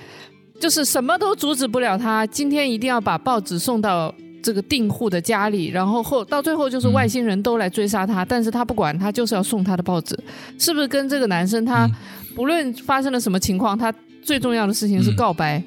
[0.61, 4.15] 就是什么都阻止不了他，今天一定要把报纸送到。
[4.43, 10.19] 这个订户的家里，然后后到最后就是外星人都来追杀他，但是他不管，他就是要送他的报纸，
[10.59, 11.89] 是不是跟这个男生他
[12.35, 15.63] 不论发生了什么情况，他最重要的事情是告白？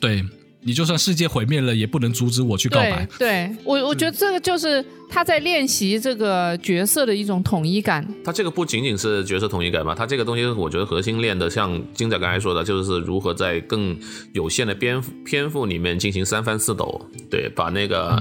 [0.00, 0.22] 对。
[0.64, 3.06] 你就算世界毁灭了，也不能阻止我去告白。
[3.18, 8.06] 对我，我觉得这个就是他在练习这个角色的一种统一感。
[8.24, 13.96] 他这个不仅仅是角色统一感嘛，他这个东西我觉得核心练的，像金仔刚才说的，就是如何在更
[14.32, 17.00] 有限的篇篇幅里面进行三番四抖，
[17.30, 18.20] 对，把那个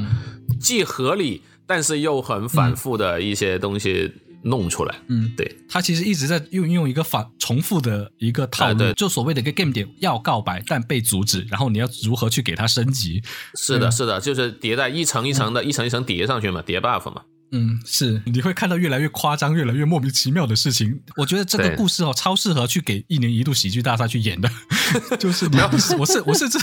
[0.60, 4.12] 既合理但是又很反复的一些东西。
[4.44, 13.22] 弄出来，嗯，对他其实一直在用用一个反重复的一个套路，就所谓的一个 game 点要告白但被阻止，然后你要如何去给他升级？
[13.56, 17.22] 是的，是的，就是迭代一层一层的，一层一层叠上去嘛，叠 buff 嘛。
[17.56, 21.00] 嗯，是你会看到越来越夸张、越来越莫名其妙的事情。
[21.16, 24.50] 我觉得这个故事哦，超适合去给一年一度喜剧大赛去演的。
[25.20, 26.58] 就是你要，我是我是这，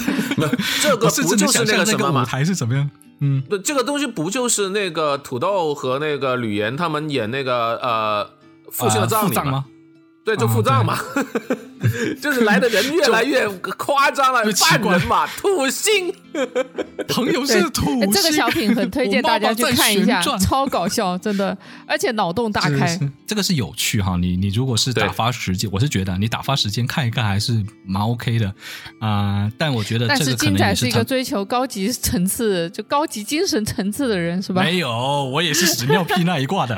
[0.82, 2.90] 这个 不就是那个什么舞台是怎么样？
[3.20, 8.30] 嗯，对，这个东西不就是那个土豆和那个吕岩他们演那个呃
[8.70, 9.66] 父亲的葬礼吗？
[10.22, 10.98] 对，就付账嘛，
[12.20, 16.12] 就是来的人越来越夸张了，犯人嘛，土星，
[17.08, 21.56] 朋友是土星，这个小品很推荐大家去看一下，超搞笑，真的，
[21.86, 24.16] 而且脑洞大开，这个是有趣哈。
[24.16, 28.54] 你你如果是打发时间，我是觉得你打发时间看一看还是蛮 OK 的
[29.00, 29.50] 啊。
[29.56, 34.62] 但我觉得，但是金仔是一个追求高级层次、就高级精神层次的人，是吧？
[34.62, 34.90] 没有，
[35.32, 36.76] 我也是屎尿屁那一挂的。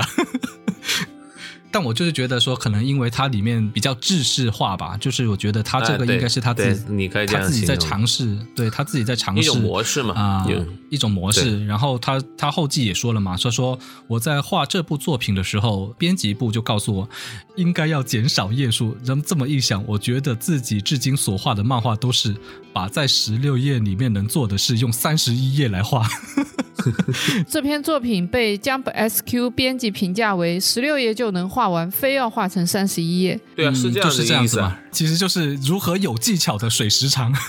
[1.73, 10.47] 但我就是觉得说，可能因为它里面比较制式化吧，就是我觉得他这个应该是他自己，你可以他自己在尝试，对他自己在尝试一种模式嘛啊，
[10.91, 11.67] 一种模式。
[11.67, 17.09] 然后他他后记也说了嘛，说说我在画这部作品的时候，编辑部就告诉我
[17.57, 18.95] 应该要减少页数。
[19.05, 22.37] 然后这么一想，我觉得自己至今所画的漫画都是
[22.73, 26.07] 把在十六页里面能做的事用三十一页来画。
[27.49, 33.39] 这篇作品被 Jump SQ 编辑评价为十六页就能画完，非要画成三十一页。
[33.57, 34.77] 对啊，是这样是这样子嘛？
[34.91, 37.33] 其实就是如何有技巧的水时长。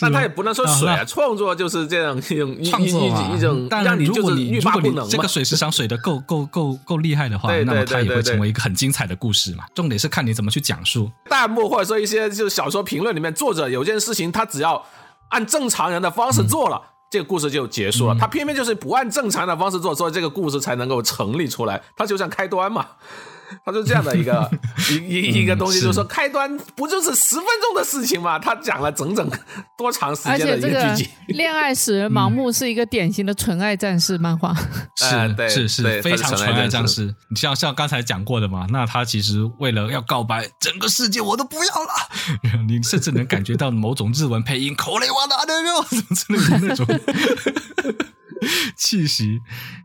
[0.00, 3.66] 但他也不能说水啊，创作就是这样一种创作一种。
[3.68, 9.64] 但如果你如果你这个水时长水的够够够够厉害的话，那么它也会成为一个很精彩的故事嘛。
[9.74, 11.10] 重点是看你怎么去讲述。
[11.28, 14.84] 弹幕或者说一些就是小说评论里面，作者有件事情，他只要。
[15.30, 18.16] 按正常人的方式做了，这个故事就结束了。
[18.18, 21.82] 他偏偏就是不按正常的方式做，所以这个故事才能够成立出来。
[21.96, 22.86] 他就像开端嘛。
[23.64, 24.50] 他就这样的一个
[24.90, 28.38] 一一一个东西，就是说开端不就是十分钟的事情吗？
[28.38, 29.30] 他讲了整整
[29.76, 31.12] 多长时间的一个剧情？
[31.28, 34.54] 恋爱使人 盲目是一个典型的纯爱战士漫画，
[34.96, 37.14] 是是是非常纯爱战士。
[37.30, 42.58] 你像像刚才讲过的嘛，那他其实为了要告白，整个世界我都不要了。
[42.66, 46.86] 你甚至能感觉到某种日文配音口雷瓦的阿德肉什么之类的那种。
[48.76, 49.38] 气息，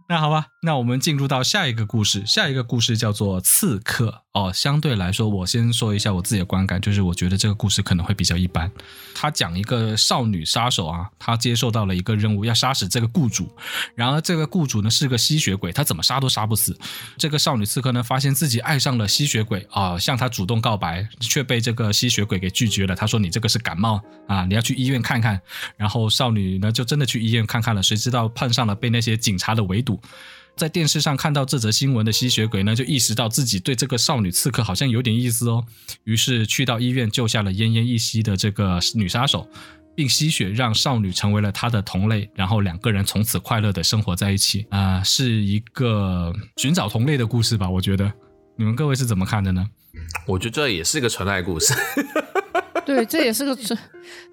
[0.10, 2.26] 那好吧，那我们进入到下一个故事。
[2.26, 4.51] 下一个故事叫做《刺客》哦。
[4.53, 8.69] 相对来说，我先说一下我自己的观感，就是我觉得这个故事可能会比较一般。
[9.15, 13.49] 他讲一个少女杀手啊，她接受到了一个任务，要杀死这个雇主。
[13.95, 16.77] 然而这个雇主呢是个吸血鬼，他怎么杀都杀不死。
[17.17, 22.95] 这个少女刺客呢，发现自己爱上了吸血鬼啊，向他主动告白，却被这个吸血鬼给拒绝了。
[22.95, 25.39] 他说：“你这个是感冒啊，你要去医院看看。”
[25.77, 28.27] 然后少女呢就真的去医院看看了，谁知道。
[28.29, 30.01] 碰上了被那些警察的围堵，
[30.56, 35.66] 在电视上看到这则新闻的吸血鬼呢，就意识到自己对这个少女刺客好像有点意思哦，
[36.04, 39.47] 于是去到医院救下了奄奄一息的这个女杀手，
[39.95, 47.70] 并吸血让少女成为了他的同类，然后两个人从此快乐的生活在一起啊，是一个寻找同类的故事吧？
[47.70, 48.12] 我觉得
[48.56, 49.68] 你们各位是怎么看的呢？
[50.28, 51.74] 我觉得这也是一个纯爱故事。
[52.86, 53.57] 对，这也是个，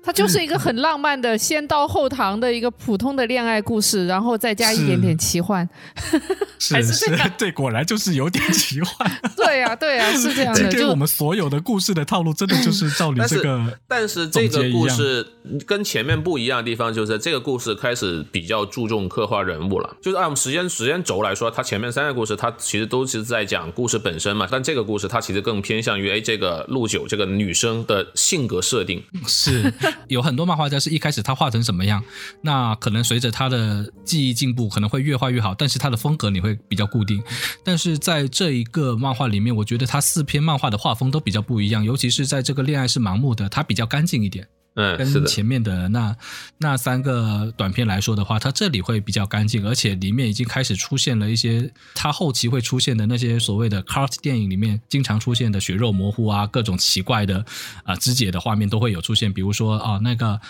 [0.02, 5.68] 它就是一个很浪漫的先刀后糖的一个普通的恋爱故事，然后再加一点点奇幻，
[6.58, 7.06] 是是，
[7.38, 9.10] 对，果然就是有点奇幻。
[9.36, 10.68] 对呀，对呀，是这样的。
[10.72, 13.78] 就我们所有的故事的套路，真的就是照你这个。
[13.86, 15.26] 但是这个故事
[15.66, 19.96] 跟前面不一样的地方，就是这个故事开始比较注重刻画人物了。
[20.02, 24.48] 就是按时间时间轴来说，它前面三个故事，它其实都是在讲故事本身嘛。
[24.50, 28.39] 但这个故事，它其实更偏向于哎，这个陆九这个女生的性。
[28.40, 29.70] 性格设定是
[30.08, 32.02] 有很多漫画家是一开始他画成什么样，
[32.40, 37.22] 那可能随着他的技艺进步，可能会越画越好，但是他的风格你会比较固定。
[37.62, 44.48] 但是在这一个漫画里面，我觉得他四篇漫画的画风都比较不一样，尤其是在这个恋爱是盲目的，他比较干净一点。
[44.74, 46.16] 嗯，跟前面的那
[46.58, 57.44] 那三个短片来说的话，它这里会比较干净，而且里面已经开始出现了一些它后期会出现的那些所谓的 cart 电影里面经常出现的血肉模糊啊，各种奇怪的
[57.84, 60.40] 啊肢解的画面都会有出现，比如说啊那个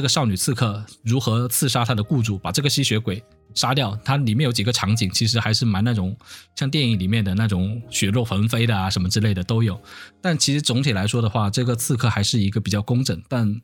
[0.00, 3.22] 这个少女刺客如何刺杀她的雇主，把这个吸血鬼。
[3.54, 6.16] 杀掉它里面有几个场景，其实还是蛮那种
[6.56, 9.78] 像电影里面的那种血肉横飞的啊什么之类的都有。
[10.22, 13.60] 但其实总体来说的话，这个刺客还是一个比较工整但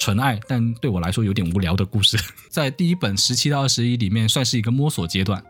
[0.00, 2.18] 纯爱，但对我来说有点无聊的故事。
[2.50, 5.40] 在第一本十七到二十一里面算是一个摸索阶段。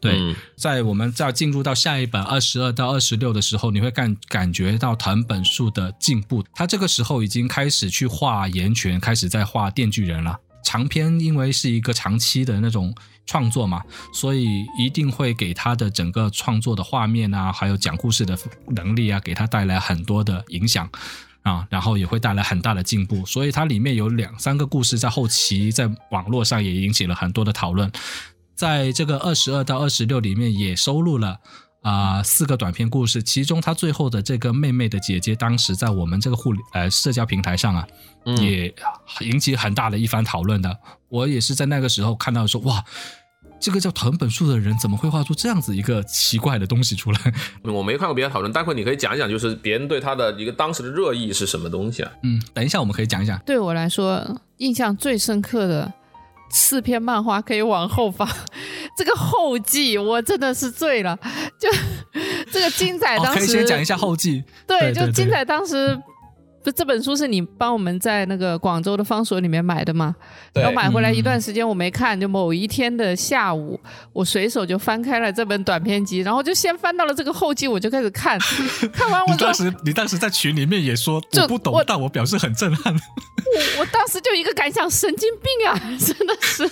[0.00, 6.42] 对，在我们在进入到下一本二十二到二十六的时候，你会感感觉到藤本树的进步。
[6.54, 10.38] 他这个时候已经开始去画岩泉，开始在画电锯人了。
[10.62, 12.94] 长篇因为是一个长期的那种
[13.26, 13.82] 创作嘛，
[14.12, 14.46] 所以
[14.78, 18.38] 一定会给他的整个创作的画面啊，还有讲故事的
[18.68, 20.88] 能力啊，给他带来很多的影响
[21.42, 23.24] 啊，然后也会带来很大的进步。
[23.24, 27.90] 所以它里面有两三个故事在后期在网络上也引起了很多的讨论，
[28.60, 31.38] 在这个二十二到二十六里面也收录了。
[31.80, 37.86] 啊，四个短篇故事，其中他最后的这个妹妹的姐姐，当时在我们这个互呃社交平台上啊，
[38.38, 38.70] 也
[39.20, 40.76] 引起很大的一番讨论的。
[41.08, 42.84] 我也是在那个时候看到说，哇，
[43.58, 47.18] 这个叫藤本树的人怎么会画出这样子一个奇怪的东西出来？
[47.62, 52.12] 我没看过别人讨论，待会你可以讲一讲，就是别人对他的一个当时的热议是什么东西啊？
[52.24, 53.40] 嗯，等一下我们可以讲一讲。
[53.46, 54.22] 对我来说，
[54.58, 55.90] 印象最深刻的。
[56.50, 58.28] 四篇漫画可以往后放，
[58.96, 61.18] 这个后记我真的是醉了。
[61.58, 61.68] 就
[62.52, 65.98] 这个金仔当时可以先讲一下后记，对，就金仔当时。
[66.62, 70.14] 不，这本书是你帮我们在那个广州的方所里面买的吗？
[70.52, 73.80] 然后买回来一段时间我没看，就某一天的下午，
[74.12, 78.38] 我随手就翻开了这本短篇集，然后就先翻到了这个后记，我就开始看。
[78.92, 82.94] 看完我当时你当时在群里面也说我不懂，但我表示很震撼。
[82.94, 86.68] 我我当时就一个感想，神经病啊， 真的是。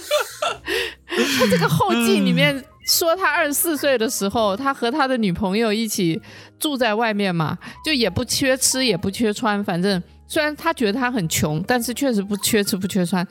[1.39, 2.63] 他这个后记里面。
[2.89, 6.21] 说他二十四岁的时候，他和他的女朋友一起
[6.59, 13.25] 住在外面嘛，就也不缺吃也不缺穿，反正虽然他觉得他很穷，但是确实不缺吃不缺穿，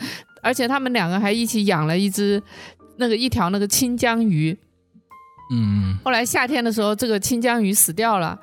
[0.43, 2.41] 而且他们两个还一起养了一只
[2.97, 4.55] 那个一条那个清江鱼。
[5.51, 8.39] 嗯，后来夏天的时候，这个清江鱼死掉了，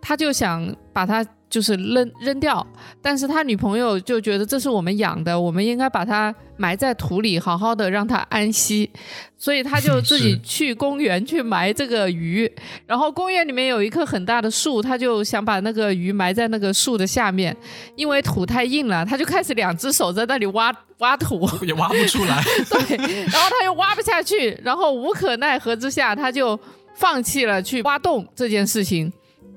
[0.00, 1.26] 他就想把它。
[1.52, 2.66] 就是扔扔掉，
[3.02, 8.90] 但是他女朋友就觉得这是我们养的，我们应该把它埋在土里，好好的让它安息，
[9.36, 12.50] 所以他就自己 去公园去埋这个鱼，
[12.86, 17.54] 然后公园里面有一棵很大的树，他就想把那个鱼埋在那个树的下面，
[17.96, 26.58] 因为土太硬了，他就开始两只手在那里挖挖土， 也挖不出来， 对，然后他又挖不下去，然后无可奈何之下，他就。
[26.94, 29.10] 放弃了去挖洞这件事情，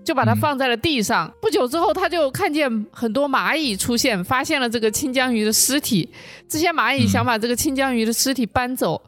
[0.06, 1.30] 就把它放在了地上。
[1.41, 6.08] 不久之后，他就看见很多蚂蚁出现，发现了这个清江鱼的尸体。
[6.47, 9.01] 这些蚂蚁想把这个清江鱼的尸体搬走。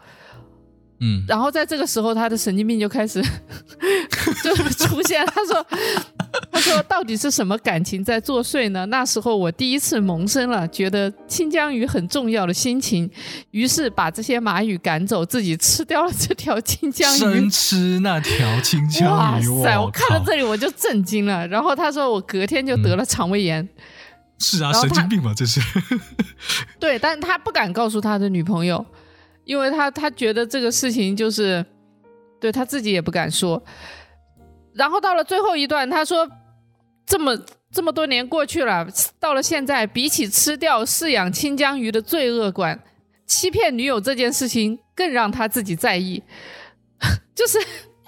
[0.99, 3.21] 嗯，然后在这个时候，他的神经病就开始
[4.43, 5.23] 就出现。
[5.27, 5.63] 他说
[6.51, 8.85] ：“他说到底是什么感情在作祟呢？
[8.88, 13.09] 那时候我第一次萌生了觉得清江鱼很重要的心情，
[13.51, 17.17] 于是把这些蚂蚁赶走，自己吃掉了这条清江鱼。
[17.17, 19.79] 生吃那条清江鱼，哇塞！
[19.79, 21.47] 我看到这里我就震惊了。
[21.47, 23.67] 然后他说我隔天就得了肠胃炎。
[24.39, 25.59] 是啊，神经病嘛，这是。
[26.79, 28.85] 对，但是他不敢告诉他的女朋友。”
[29.47, 31.65] 因为他他觉得这个事情就是
[32.38, 33.63] 对他自己也不敢说，
[34.78, 36.30] 然后到了最后一段，他说
[37.05, 37.38] 这么
[37.71, 38.88] 这么多年过去了，
[39.19, 42.80] 到了现在，比起吃掉饲养清江鱼的罪恶感，
[43.25, 46.21] 欺骗女友这件事情更让他自己在意。
[47.36, 47.59] 就是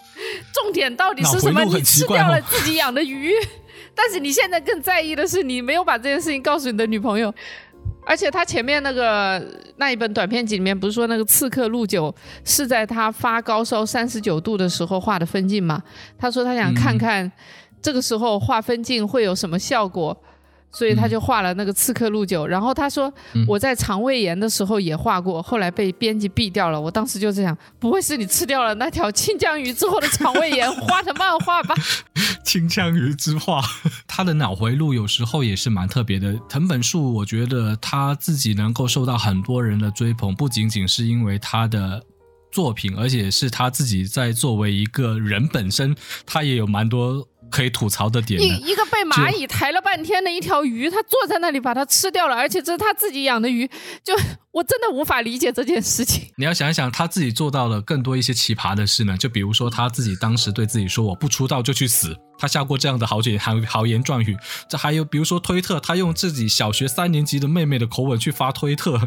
[0.53, 1.63] 重点到底是什么？
[1.63, 3.33] 你吃掉了自己养的鱼，
[3.95, 7.33] 但是你现在更在意的是你没有把这件事情告诉你的女朋友。
[8.09, 9.39] 而且他前面那个
[9.75, 15.83] 那一本短片集里面不是说那个刺客陆九是在他发高烧三十九度的时候画的分镜吗？
[16.17, 17.31] 他说他想看看
[17.79, 20.19] 这个时候画分镜会有什么效果。
[20.71, 23.11] 所以他就画了那个刺客陆九，然后他说
[23.47, 26.79] 我在肠胃炎的时候也画过，后来被编辑毙掉了。
[26.79, 31.75] 我当时就在想，不会是你吃掉了那条清江鱼之后的肠胃炎 画的漫画吧？
[32.45, 33.61] 清江鱼之画，
[34.07, 36.33] 他的脑回路有时候也是蛮特别的。
[36.47, 42.01] 藤本树，我觉得他自己能够受到很多人的追捧，不仅仅是因为他的
[42.51, 45.95] 作品，而且是他自己在作为一个人本身，
[46.25, 47.27] 他也有蛮多。
[47.51, 53.69] 可以吐槽的点，一一个被蚂蚁抬了半天的一条鱼，它坐在那里把它吃掉了，而且这是他自己养的鱼，
[54.03, 54.15] 就
[54.51, 56.27] 我真的无法理解这件事情。
[56.37, 64.37] 你要想一想，他自己做到了更多一些奇葩的事呢，就比如说他自己当时对自己说：“我不出道就去死。”他下过这样的豪言豪豪言壮语，
[64.69, 68.97] 这还有比如说推特，他用自己小学三年级的妹妹的口吻去发推特，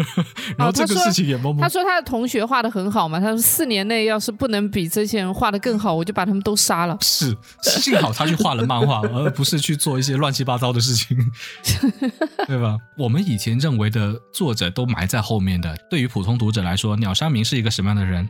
[0.58, 1.62] 然后这个事情也懵懵。
[1.62, 6.94] 他说他的同学画的很好嘛，他说四年内要是不能比这些人画的更好，我就把他们都杀了。
[7.00, 11.16] 是，幸好他去画了漫画， 而不是去做一些乱七八糟的事情，
[12.46, 12.76] 对吧？
[12.98, 18.28] 我们以前认为的作者都埋在后面的，对于普通读者来说，鸟山明是一个什么样的人？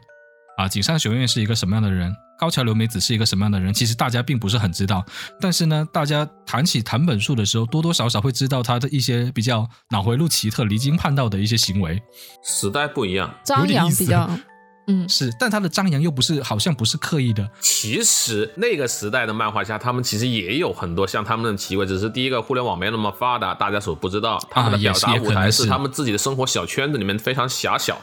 [0.57, 2.15] 啊，井上雄彦是一个什么样的人？
[2.39, 3.73] 高桥留美子是一个什么样的人？
[3.73, 5.05] 其实大家并不是很知道。
[5.41, 12.01] 但是呢，大家谈起藤本树的时候，多多少少会知道他的一些比较脑回路奇特、离经叛道的一些行为。
[12.45, 14.29] 时代不一样，张扬比较，
[14.87, 17.49] 嗯，是，但他的张扬又不是，好像不是刻意的。
[17.61, 24.39] 其实那个时代的漫画家，他们其实也有很多像他们的奇怪，只是第一个互联网没那么发达，大家所不知道。
[24.51, 28.01] 他们的表达舞台是他们自己的生活小圈子里面非常狭小。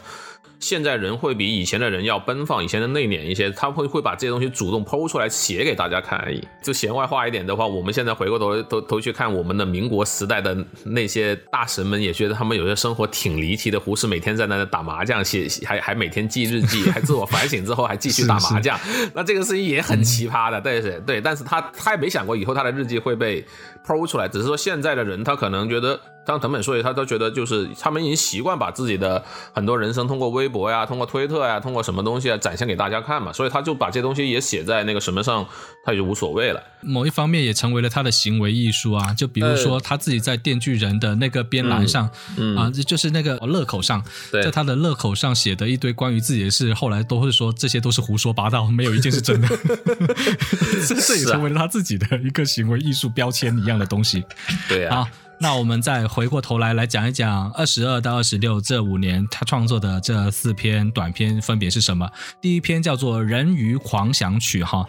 [0.61, 6.47] 现在人会比以前的人要奔放，以前的内敛一些，他会会把这些东西主动剖出来写给大家看而已。
[6.61, 10.55] 就闲外话一点的话，我们现在回过头头头去看我们的民国时代的
[10.85, 13.79] 那些大神们，也觉得他们有些生活挺离奇的。
[13.79, 18.79] 胡适每天在那打麻将，写还还每天记日记，还自我反省之后还继续打麻将，
[19.15, 21.19] 那这个事情也很奇葩的，对对对。
[21.19, 23.43] 但是他他也没想过以后他的日记会被
[23.83, 25.99] 剖出来，只是说现在的人他可能觉得。
[26.25, 35.45] 当藤本树他都觉得就是他们已经习惯把自己的很多人生通过微博呀、通过推特呀、通过什么东西啊展现给大家看嘛，所以他就把这东西也写在那个什么上，
[35.83, 36.61] 他就无所谓了。
[36.81, 42.09] 某一方面也成为了他的行为艺术啊，就比如说他自己在《电锯人》的那个边栏上，
[42.55, 49.47] 啊，就是那个乐口上，在他的乐口上写的一堆关于自己的事，后来都会说这些都是胡说八道，没有一件是真的。
[50.87, 54.23] 这这也成为了他自己的一个行为艺术标签一样的东西。
[54.69, 55.07] 对啊。
[55.41, 62.07] 那我们再回过头来来讲一讲二十二到二十六这五年他创作的这四篇短篇分别是什么？
[62.39, 64.87] 第一篇叫做《人鱼狂想曲》哈，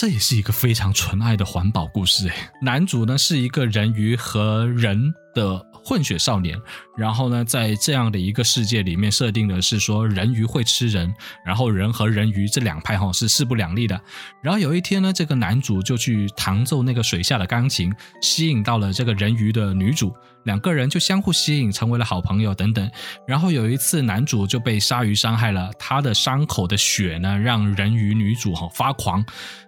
[0.00, 2.34] 这也是一个非常纯爱的环保故事诶。
[2.62, 5.66] 男主呢是一个人鱼和人的。
[5.82, 6.60] 混血少年，
[6.94, 13.98] 然后呢，在这样的一个世界里面，设定的是说人鱼会吃人，然后人和人鱼这两派哈是势不两立的。
[14.42, 17.90] 然后有一天呢，这个男主就去弹奏那个水下的钢琴，
[18.20, 20.14] 吸引到了这个人鱼的女主，
[20.44, 22.90] 两个人就相互吸引，成为了好朋友等等。
[23.26, 29.24] 然后有一次，男主就被鲨鱼伤害了，他的伤口的血呢，让人鱼女主哈发狂，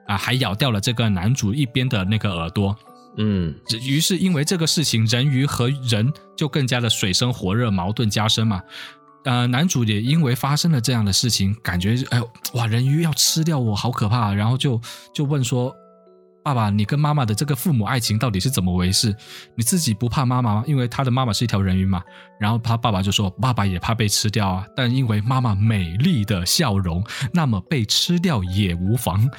[0.06, 2.76] 啊，还咬掉了这个男主一边的那个耳朵。
[3.18, 3.54] 嗯，
[3.84, 8.62] 于是因为这个事情，人鱼和人就更加的水深火热，矛盾加深嘛。
[9.24, 14.32] 呃，男主也因为发生了这样的事情，感觉哎呦哇，人鱼要吃掉我，好可怕。
[14.32, 14.80] 然后就
[15.14, 15.72] 就问说，
[16.44, 19.14] 爸爸，你跟妈妈的这个父母爱情到底是怎么回事？
[19.54, 20.64] 你自己不怕妈妈吗？
[20.66, 22.02] 因为他的妈妈是一条人鱼嘛。
[22.40, 29.30] 然后他爸爸就说，爸爸也怕被吃掉啊，但因为妈妈美丽的笑容，那么被吃掉也无妨。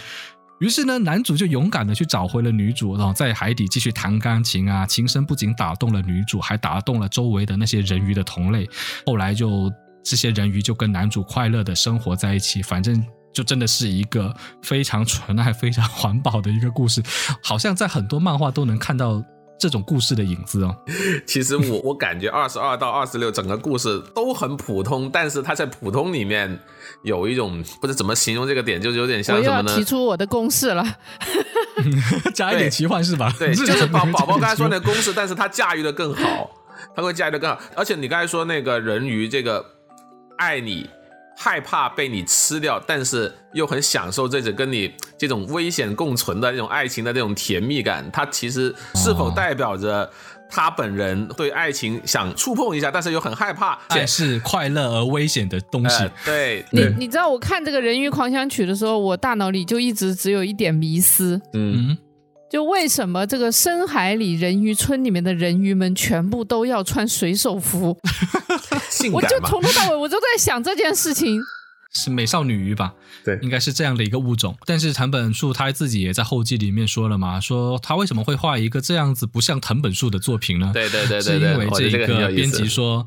[0.59, 8.69] 于是呢，男主就勇敢的去找回了女主，然后在海底继续弹钢琴啊，琴声不仅打动了女主，还打动了周围的那些人鱼的同类。
[9.05, 9.69] 后来就
[10.05, 13.05] 这些人鱼就跟男主快乐的生活在一起，反正。
[13.33, 17.01] 就真的是一个非常纯爱、非常环保的一个故事，
[17.41, 19.23] 好像在很多漫画都能看到
[19.57, 20.75] 这种故事的影子哦。
[21.25, 26.59] 其实我 我感觉二十二到二十六整个故事都很普通，但是它在普通里面
[27.03, 29.75] 有一种不知怎么形容这个点，就是有点像什么呢？
[29.75, 30.85] 提出我的公式了，
[32.35, 33.33] 加一点奇幻是吧？
[33.39, 36.51] 对， 就是宝宝宝刚才说那公式，但是他驾驭的更好，
[36.95, 37.59] 他会驾驭的更好。
[37.75, 39.65] 而且你刚才说那个人鱼这个
[40.37, 40.87] 爱你。
[41.35, 48.09] 害怕被你吃掉，但是又很享受这种跟你这种危险共存的那种爱情的那种甜蜜感。
[48.11, 50.09] 他其实是否代表着
[50.49, 53.77] 他本人对爱情想触碰一下，但是又很害怕？
[53.89, 56.03] 爱是快乐而危险的东西。
[56.23, 61.41] 对你，你知道我看这个人鱼狂想曲的时候，我大脑里就一直只有一点迷思。
[61.53, 61.97] 嗯。
[62.53, 67.97] 就为什么这个深海里人鱼村里面的人鱼们全部都要穿水手服？
[69.11, 71.41] 我就从头到尾我都在想这件事情。
[71.95, 72.93] 是美少女鱼吧？
[73.25, 74.55] 对，应该是这样的一个物种。
[74.67, 80.69] 但是藤本树他自己也在后记里面说了嘛，说他为什么会画一个这样子不像藤本树的作品呢？
[80.71, 83.03] 对对对对，是因为这个编辑说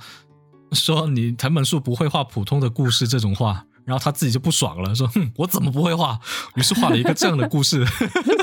[0.73, 3.65] 说你藤本树不会画普通的故事这种画。
[3.87, 6.19] 然后他自己就不爽了，说：“哼，我怎么不会画？”
[6.57, 7.87] 于是画了一个这样的故事。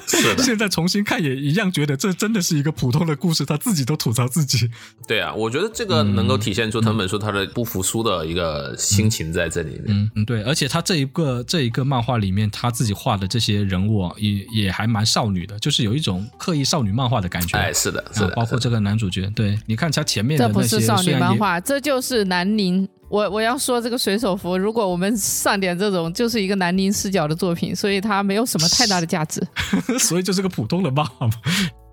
[0.07, 3.45] 是的， 现在重新看也一样，觉得这真的是一个普通的故事。
[3.45, 4.69] 他自己都吐槽自己。
[5.07, 9.83] 对啊，我觉得这个能够体现出藤本树他的不服输的一个心情在这里面。
[9.87, 17.57] 嗯嗯，对，而且他这一个这一个漫画里面，他自己画的这些人物也也还蛮少女的，就是有一种刻意少女漫画的感觉。
[17.57, 22.87] 哎，是的，是的，包括这个男主角，对，你看他前面的那些，这不是少女漫画，这就是南宁。
[23.13, 29.39] 我我要说这个水手服，如果我们上点这种，就是一个南宁视角的作品，所以它没有什么太大的价值，
[30.01, 31.29] 所以就是个普通的漫画。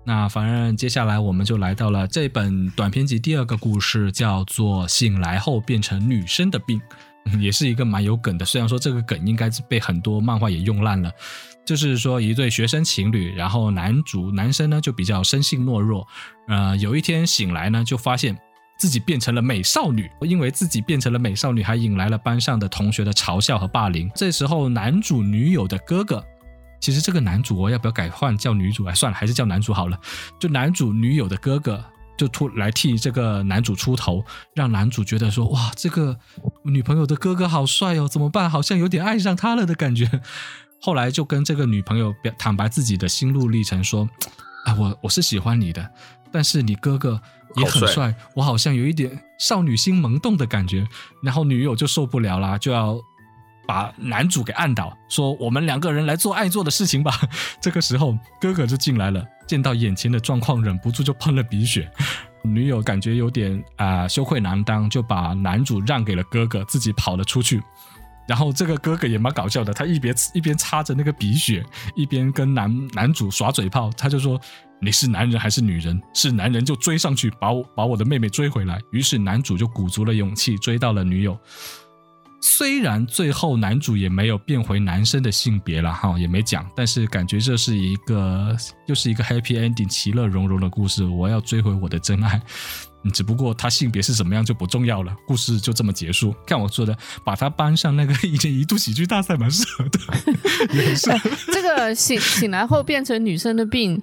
[0.03, 6.81] 那反正接下来我们就来到了这本短篇集第二个故事，叫做《醒来后变成女生的病》，
[7.39, 8.43] 也是一个蛮有梗的。
[8.43, 11.11] 虽然说这个梗应该是被很多漫画也用烂了，
[11.63, 16.07] 就是说一对学生情侣，然后男主男生呢就比较生性懦弱，
[16.47, 18.35] 呃，有一天醒来呢就发现。
[18.81, 24.09] 自己变成了美少女，因为自己变成了美少女，还引来了班上的同学的嘲笑和霸凌。
[24.15, 26.25] 这时候，男主女友的哥哥，
[26.79, 28.83] 其实这个男主我要不要改换叫女主？
[28.85, 29.99] 哎，算了，还是叫男主好了。
[30.39, 31.85] 就男主女友的哥哥
[32.17, 34.25] 就突来替这个男主出头，
[34.55, 36.17] 让男主觉得说：哇，这个
[36.63, 38.49] 女朋友的哥哥好帅哦，怎么办？
[38.49, 40.09] 好像有点爱上他了的感觉。
[40.81, 44.09] 后来就跟这个女朋友表坦白自己的心路历程，说：
[44.65, 45.87] 啊，我我是喜欢你的，
[46.31, 47.21] 但是你哥哥。
[47.55, 50.87] 也很帅，我好像有一点少女心萌动的感觉，
[51.21, 52.99] 然后女友就受不了啦，就要
[53.67, 57.11] 把男主给按倒，说我们两个人来做爱做的事情吧。
[57.61, 61.91] 这个时候哥哥就进来了，见到眼前的状况，忍不住就喷了鼻血。
[62.43, 67.61] 女友感觉有点啊羞愧难当，就把男主让给了哥哥，自己跑了出去。
[68.27, 71.63] 然后这个哥哥也蛮搞笑的，他一边一边擦着那个鼻血，
[71.95, 74.39] 一边跟男男主耍嘴炮，他就说。
[74.83, 76.01] 你是男人还是女人？
[76.13, 78.81] 是男人就追上去把我把我的妹妹追回来。
[78.91, 81.37] 于是男主就鼓足了勇气追到了女友。
[82.43, 88.57] 虽然最后男主也没有变回男生的性别了哈，也没讲，但是感觉这是一个
[88.87, 91.03] 又是一个 happy ending，其乐融融的故事。
[91.05, 92.41] 我要追回我的真爱，
[93.13, 95.15] 只不过他性别是什么样就不重要了。
[95.27, 96.35] 故事就这么结束。
[96.47, 99.99] 看我说的，把他搬上那个一年一度喜剧大赛蛮适合的。
[100.73, 101.21] 也很帅
[101.53, 104.01] 这个醒醒来后变成女生的病。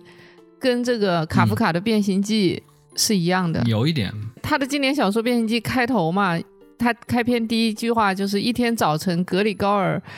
[0.59, 2.63] 跟这个卡夫卡的《变形记》
[3.01, 4.13] 是一样的，有一点。
[4.43, 6.39] 他的经典小说《变形记》开头嘛，
[6.79, 10.03] 他开篇第一句话就是：“一天早晨，格里高尔·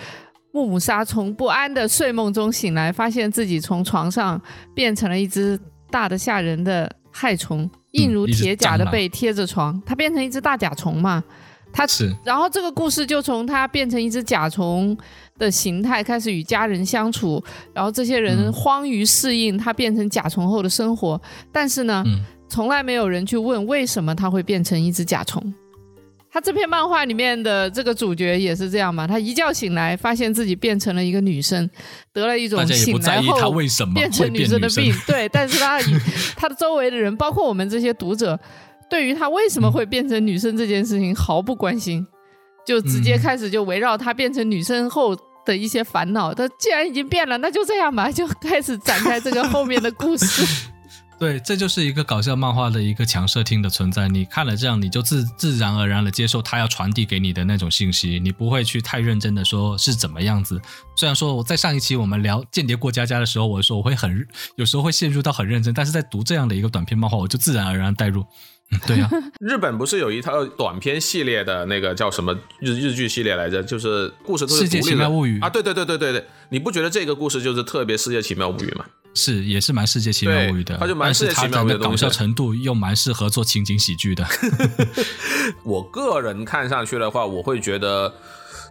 [0.53, 4.41] 穆姆沙从不安的睡梦中醒来，发现自己从床上
[4.75, 5.59] 变成了一只
[5.91, 11.23] 大的吓人的害虫，硬如铁甲的背贴着床，他变成一只大甲虫嘛。”
[11.73, 14.97] 他是，然后这个故事就从他变成一只甲虫
[15.39, 17.43] 的形态开始与家人相处，
[17.73, 21.21] 然后这些人慌于适应他变成甲虫后的生活，
[21.53, 22.05] 但是呢，
[22.49, 25.55] 从来没有人去问为什么他会变成一只甲虫。
[26.33, 29.07] 他这篇漫画里面的这个主角也是这样嘛？
[29.07, 31.69] 他一觉醒来，发现自己变成了一个女生，
[32.13, 33.53] 得了一种醒来后
[33.95, 34.95] 变成女生的病。
[35.07, 35.81] 对，但是他
[36.37, 38.39] 他的周围的人，包括我们这些读者。
[38.91, 42.05] 对于他为什么会变成女生这件事情毫不关心，
[42.67, 45.17] 就直接开始就围绕他变成女生后
[45.47, 46.35] 的一些烦恼。
[46.35, 50.45] 他既然已经变了，那就这样吧，就开始展开这个后面的故事。
[51.21, 54.09] 对，这就是一个搞笑漫画的一个强设定的存在。
[54.09, 60.59] 你看了这样，你就自自然而然的接受他要传递给你的那种信息，你不会去太认真的说是怎么样子。
[60.97, 64.27] 虽然说我在上一期我们聊《间谍过家家》的时候，我说我会很
[64.57, 68.25] 有时候会陷入到很认真，但是在读这样的一个短篇漫画，我就自然而然带入。
[68.87, 69.11] 对呀，
[69.41, 73.63] 日本不是有一套短片系列的那个叫什么日日剧系列来着？
[73.63, 75.51] 就是故事都是世界奇妙物语啊！
[75.51, 78.85] 对对对对对对，你不觉得这个故事就是特别世界奇妙物语吗？
[79.13, 84.25] 是，也是蛮世界奇妙物语的，它就蛮世界奇妙的搞笑程度又蛮适合做情景喜剧的。
[85.65, 88.15] 我个人看上去的话，我会觉得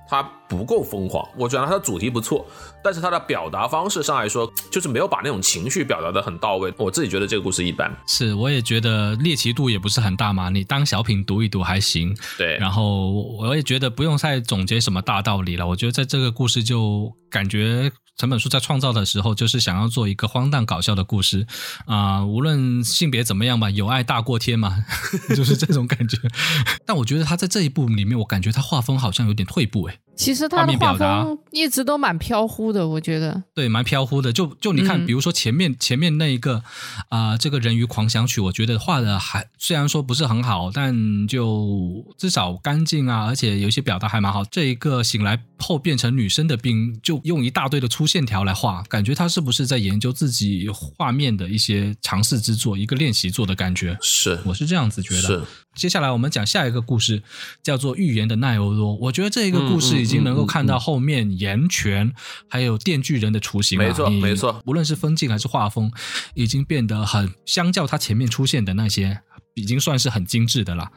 [0.09, 1.23] 它不够疯狂。
[1.37, 2.45] 我觉得它的主题不错，
[2.83, 6.73] 但是它的表达方式上来说，就是没有把那种情绪表达的很到位。
[6.77, 7.95] 我自己觉得这个故事一般。
[8.07, 12.15] 是，我也觉得猎奇度也不是很大嘛，你当小品读一读还行。
[12.37, 15.67] 对，然后我也觉得不用再总结什么大道理了。
[15.67, 17.91] 我觉得在这个故事就感觉。
[18.19, 21.47] 藤本树在创造的时候，就是想要做一个荒诞搞笑的故事，
[21.85, 24.83] 啊，无论性别怎么样吧，有爱大过天嘛，
[25.33, 26.17] 就是这种感觉。
[26.85, 29.97] 但我觉得他在这一部里面，我感觉他画风好像有点退步，哎。
[30.17, 33.41] 其实他的画风一直都蛮飘忽的，我觉得。
[33.55, 34.33] 对，蛮飘忽的。
[34.33, 36.61] 就就你看，比如说前面前面那一个
[37.07, 44.43] 啊，这个人鱼狂想曲，我觉得画的还虽然说不是很好，但就至少干净啊，而且有些表达还蛮好。
[44.43, 53.95] 这一个醒来后变成女生的兵，就用一大堆的粗线条来画，感觉他是不是在研究自己画面的一些尝试之作，一个练习做的感觉？
[54.01, 55.21] 是，我是这样子觉得。
[55.21, 55.43] 是。
[55.75, 57.21] 接下来我们讲下一个故事，
[57.63, 58.93] 叫做《预言的奈欧多》。
[58.97, 62.11] 我觉得这一个故事已经能够看到后面岩泉
[62.49, 63.85] 还有电锯人的雏形了。
[63.85, 64.61] 没错，没错。
[64.65, 65.89] 无论是风景还是画风，
[66.33, 69.21] 已经变得很相较他前面出现的那些，
[69.53, 70.91] 已经算是很精致的了。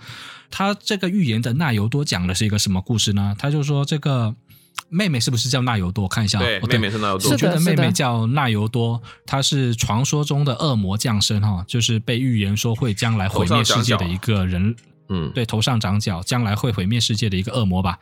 [0.51, 3.37] 他这个预言的奈尤多讲的是一个什么故事呢？
[3.39, 4.35] 他就说这个。
[4.89, 6.07] 妹妹是不是叫纳尤多？
[6.07, 7.31] 看一下，对，妹妹是纳尤多。
[7.31, 14.75] 我觉得妹妹叫纳尤多，她是传说中的恶魔降生哈，就是被预言说会将来毁灭世界的一个人。
[15.09, 17.99] 嗯，对，头上长角，将来会毁灭世界的一个恶魔吧。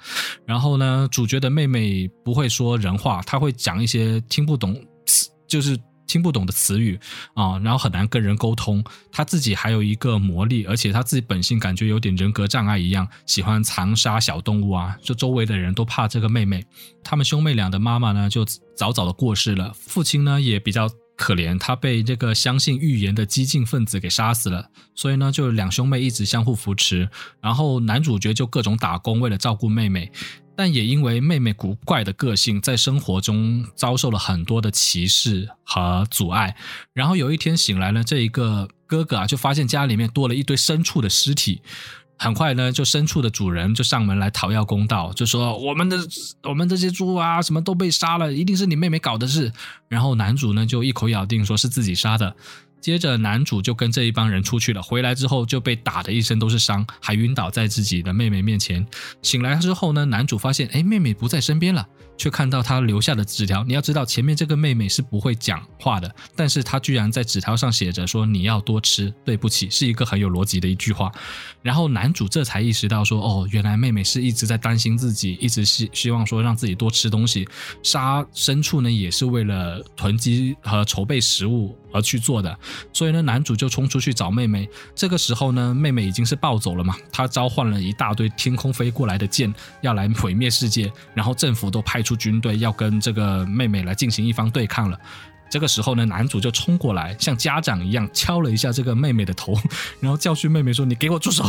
[0.47, 4.77] 然后呢，主角的妹妹不会说人话，她会讲一些听不懂，
[5.47, 5.79] 就是。
[6.11, 6.99] 听不懂的词语
[7.35, 8.83] 啊，然后很难跟人沟通。
[9.13, 14.97] 他自己还有一个魔力，而且他自己本性感觉有点人格障碍一样，喜欢残杀小动物啊。
[15.01, 16.65] 就周围的人都怕这个妹妹。
[17.05, 18.45] 他们兄妹俩的妈妈呢，就
[18.77, 19.73] 早早的过世了。
[19.73, 24.71] 父亲呢，也比较可怜，他被这个相信预言的激进分子给杀死了。
[24.97, 27.09] 所以呢，就两兄妹一直相互扶持。
[27.41, 30.11] 然后男主角就各种打工，为了照顾妹妹。
[30.63, 36.55] 但也因为妹妹古怪的个性，在生活中遭受了很多的歧视和阻碍。
[36.93, 41.63] 然后有一天醒来呢，这一个哥哥啊，就发现家里面多了一堆牲畜的尸体。
[42.19, 45.99] 很快呢，就牲畜的主人就上门来讨要公道，就说我们的
[46.43, 49.51] 我们这些猪啊，什么都被杀了，一定是你妹妹搞的事。
[49.89, 52.37] 然后男主呢，就一口咬定说是自己杀的。
[52.81, 54.83] 接着，男主就跟这一帮人出去了。
[54.83, 58.87] 回来之后就被打的一身都是伤，还晕倒在自己的妹妹面前。
[59.23, 61.87] 醒来之后呢，男主发现，哎，妹妹不在身边了。
[62.21, 63.65] 却看到她留下的纸条。
[63.65, 71.11] 你要知道，前面这个妹妹是不会讲话的，但是她居然在纸条上写着说：“你要多吃，对不起。”是一个很有逻辑的一句话。
[71.63, 77.49] 然后男主这才意识到说：“哦，原来妹妹是一直在担心自己，一直希希望说让自己多吃东西。
[77.83, 82.55] 杀牲畜呢，也是为了囤积和筹备食物而去做的。
[82.93, 84.69] 所以呢，男主就冲出去找妹妹。
[84.95, 86.95] 这个时候呢，妹妹已经是暴走了嘛。
[87.11, 90.93] 他召唤了一大堆天空飞过来的箭，要来毁灭世界。
[91.15, 92.11] 然后政府都派出。
[92.11, 94.99] 出军队要跟这个妹妹来进行一方对抗了，
[95.49, 99.57] 这个时候呢，男主就冲过来，像家长一样敲了一下这个妹妹的头，
[100.03, 101.45] 然后教训妹妹说：“你给我住手！”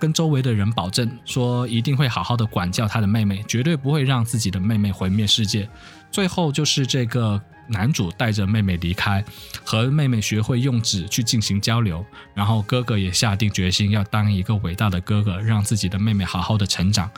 [0.00, 5.68] 跟周围的人保证说一定会好好的管教他的妹妹，绝对不会让自己的妹妹毁灭世界。
[6.10, 9.24] 最后就是这个男主带着妹妹离开，
[9.64, 12.04] 和妹妹学会用纸去进行交流，
[12.34, 17.10] 然后哥哥也下定决心要当一个伟大的哥哥，让自己的妹妹好好的成长。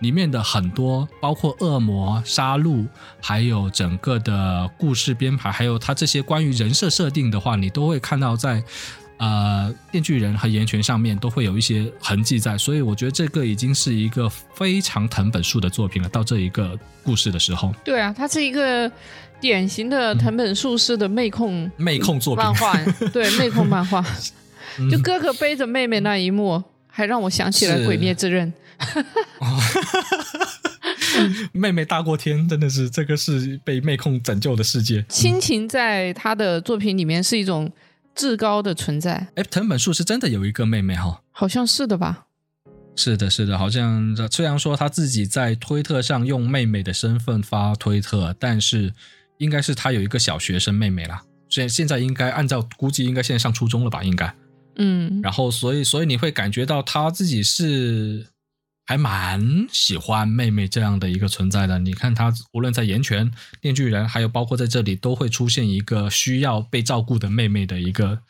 [0.00, 2.84] 里面的很多，包括恶魔、杀戮，
[3.22, 8.62] 还有整个的故事编排，还有他这些关于人设设定的话，你都会看到在
[9.18, 16.08] 呃电锯人和岩泉上面都会有一些痕迹在，所以我觉得这个已经是一个非常藤本树的作品了。
[16.08, 18.90] 到这一个故事的时候，对啊，它是一个
[19.44, 22.74] 典型的藤本树式的妹控妹控作品漫画，
[23.12, 24.02] 对妹控漫画，
[24.90, 28.50] 就哥哥背着妹妹那一幕，还让我想起了《鬼灭之刃》。
[31.52, 35.04] 妹妹大过天，真的是这个是被妹控拯救的世界。
[35.10, 37.70] 亲情在他的作品里面是一种
[38.14, 39.28] 至高的存在。
[39.34, 41.20] 哎，藤本树是真的有一个妹妹哈？
[41.32, 42.24] 好像是的吧？
[42.96, 48.94] 是的，是的，好像虽然说他自己在推特上用妹妹的身份发推特，但是
[49.38, 51.22] 应该是他有一个小学生妹妹啦。
[51.48, 54.02] 现现在应该按照估计，应该现在上初中了吧？
[54.02, 54.34] 应该，
[54.76, 58.26] 嗯，然后所以所以你会感觉到他自己是
[58.86, 61.78] 还蛮喜欢妹妹这样的一个存在的。
[61.78, 63.30] 你看他无论在岩泉、
[63.60, 68.20] 电锯人，还有包括在这里，都会出现一个需要被照顾的妹妹的一个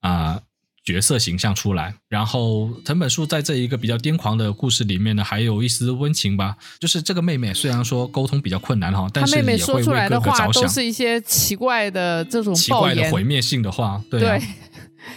[0.00, 0.42] 啊。
[0.84, 6.56] 角色形象出来，然后藤本树在这一个比较癫狂的故事里面呢，还有一丝温情吧。
[6.80, 14.42] 就是这个妹妹虽然说沟通比较困难哈，但是妹妹说出来的话都是一些奇怪的这种奇怪的毁灭性的话，对。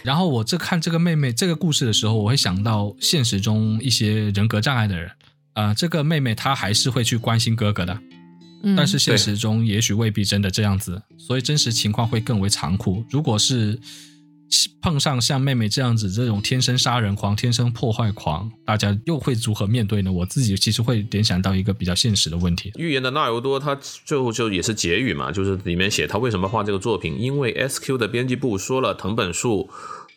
[0.03, 5.09] 然后我这看这个妹妹这个故事的时候，我会想到现实中一些人格障碍的人
[5.53, 7.99] 啊，这个妹妹她还是会去关心哥哥的，
[8.77, 13.03] 但是现实中也许未必真的这样子，所以真实情况会更为残酷。
[13.09, 13.79] 如果是。
[14.81, 20.11] 碰上像妹妹这样子这种天生杀人狂、天生破坏狂，大家又会如何面对呢？
[20.11, 22.71] 我自己其实会联想到一个比较现实的问题。
[22.75, 23.75] 预言的纳尤多，他
[24.05, 29.69] 最后就也是结语嘛，就是里面写他为什么画这个作品，因为 S Q 的编辑部说了藤本树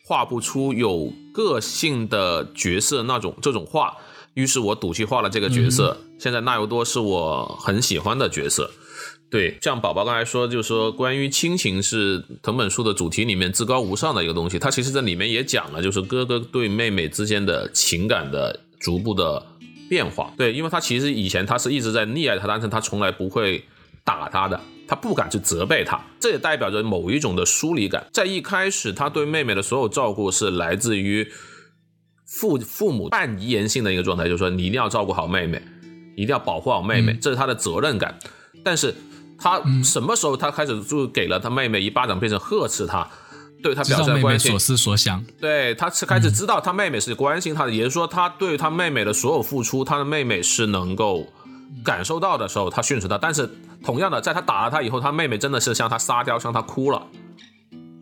[0.05, 3.93] 画不出有个性的角色那种这种画，
[4.33, 5.97] 于是我赌气画了这个角色。
[6.17, 8.69] 现在纳尤多是我很喜欢的角色。
[9.29, 14.57] 对，像宝宝刚才说，就是说关于亲情是藤本树的主题里面至高无上的一个东西。
[14.57, 19.45] 他其实在里面也讲了，就是哥哥对妹妹之间的情感的逐步的
[19.87, 20.33] 变化。
[20.35, 23.63] 对，因为他其实以前他是一直在溺爱他，但是他从来不会
[24.03, 26.03] 打他的，他不敢去责备他。
[26.19, 28.07] 这也代表着某一种的疏离感。
[28.11, 31.27] 在一开始，他对妹妹的所有照顾是来自于
[32.25, 35.61] 父父母半遗言性的一个状态，就是说你一定要照顾好妹妹，
[36.15, 38.17] 一定要保护好妹妹，这是他的责任感。
[38.63, 38.93] 但是
[39.39, 43.07] 他什么时候他开始就给了他妹妹一巴掌，变成呵斥他，
[43.63, 45.23] 对他表示关心，所思所想。
[45.39, 51.25] 对他是开始知道他妹妹是关心他的，也就是说他对他妹妹的所有付出，他的妹妹是能够
[51.83, 53.17] 感受到的时候，他训斥他。
[53.17, 53.49] 但是
[53.83, 57.01] 同样的，在他打了他以后，他妹妹真的是向他撒娇，向他哭了。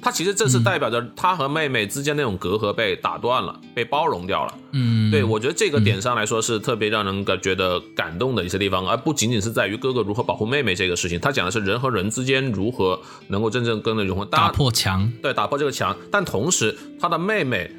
[0.01, 4.53] 他其实这是代表着他和妹妹之间那种隔阂被打断了，被包容掉了。
[4.71, 11.19] 嗯，对我觉得这个点上来说是特别让人感觉得感动的一些地方，而不仅仅是在于哥哥如何保护妹妹这个事情。
[11.19, 15.95] 他讲的是人和人之间如何能够真正跟着融合，打破墙，对，打破这个墙。
[16.11, 17.69] 但同时，他的妹妹。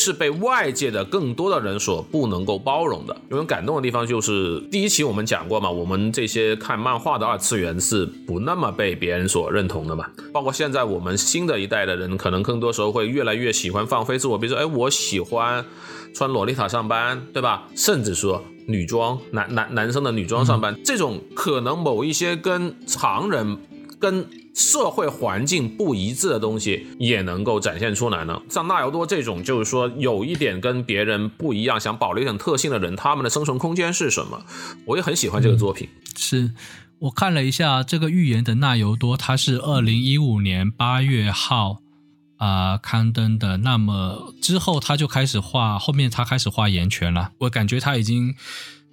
[0.00, 3.16] 是被外界的更多的人所不能够包容的。
[3.30, 10.06] 有种感动的地方就是第一期我们讲过嘛，我们这些看漫画的二次元是不那么被别人所认同的嘛。
[10.32, 15.64] 包括现在我们新的一代的人，可能更多时候会越来越喜欢放飞自我，比如说，哎，我喜欢
[16.14, 17.66] 穿洛丽塔上班，对吧？
[17.74, 23.58] 甚至说女装，男男男生的女装上班，这种可能某一些跟常人
[23.98, 24.24] 跟。
[24.58, 28.42] 社会环境不一致的东西也能够展现出来呢。
[28.50, 34.44] 像纳尤多这种，就是说有一点跟别人不一样，想保留一点特性的人，他们的生存空间是什么？
[34.84, 35.88] 我也很喜欢这个作品。
[36.16, 36.50] 是
[36.98, 41.78] 我看了一下这个预言的纳尤多，他是二零一五年八月号
[42.38, 43.58] 啊刊登的。
[43.58, 47.30] 那么之后他就开始画，后面他开始画岩泉了。
[47.38, 48.34] 我感觉他已经。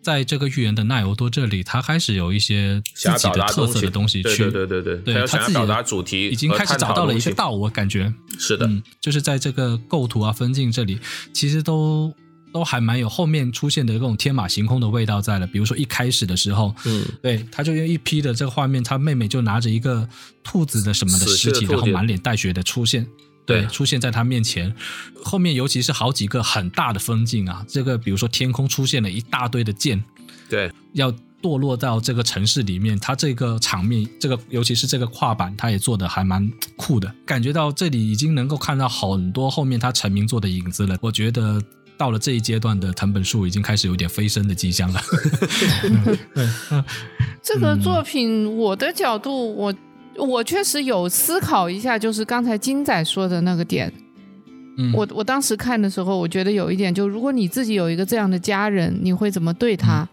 [0.06, 4.22] 在这个预言的奈欧多这里，他开始有一些自己的特色的东西。
[4.22, 8.14] 去，对对对对对，他自己表达主题已经开始找到了一个道，我感觉。
[8.38, 8.70] 是的，
[9.01, 10.99] 就是在这个构图啊、分镜这里，
[11.34, 12.14] 其实都
[12.53, 15.47] 都还蛮有后面出现的这种天马行空的味道在了。
[15.47, 20.08] 比如说一开始的时候，嗯，对，他就用一批的这个画面，他妹妹就拿着一个
[20.43, 23.08] 兔子的什么的尸体，然后满脸带血的出现。
[23.46, 24.76] 对，出现在他面前，
[25.24, 30.04] 后面尤其是好几个很大的风景啊，这个比如说天空出现了一大堆的剑，
[30.50, 40.98] 对，要堕落到这个城市里面，他这个场面，这个尤其是这个跨板，他也做的还蛮酷的，感觉到这里已经能够看到很多后面他成名作的影子了。
[41.00, 41.62] 我觉得
[41.98, 45.00] 到了这一阶段的藤本树已经开始有点飞升的迹象了。
[47.43, 49.72] 这个作品，我的角度我。
[50.18, 53.91] 我确实有思考一下，就是刚才金仔说的那个点。
[54.78, 60.07] 嗯，我我当时看的时候，我觉得有一点，就如果你自己有一个这样的家人，你会怎么对他？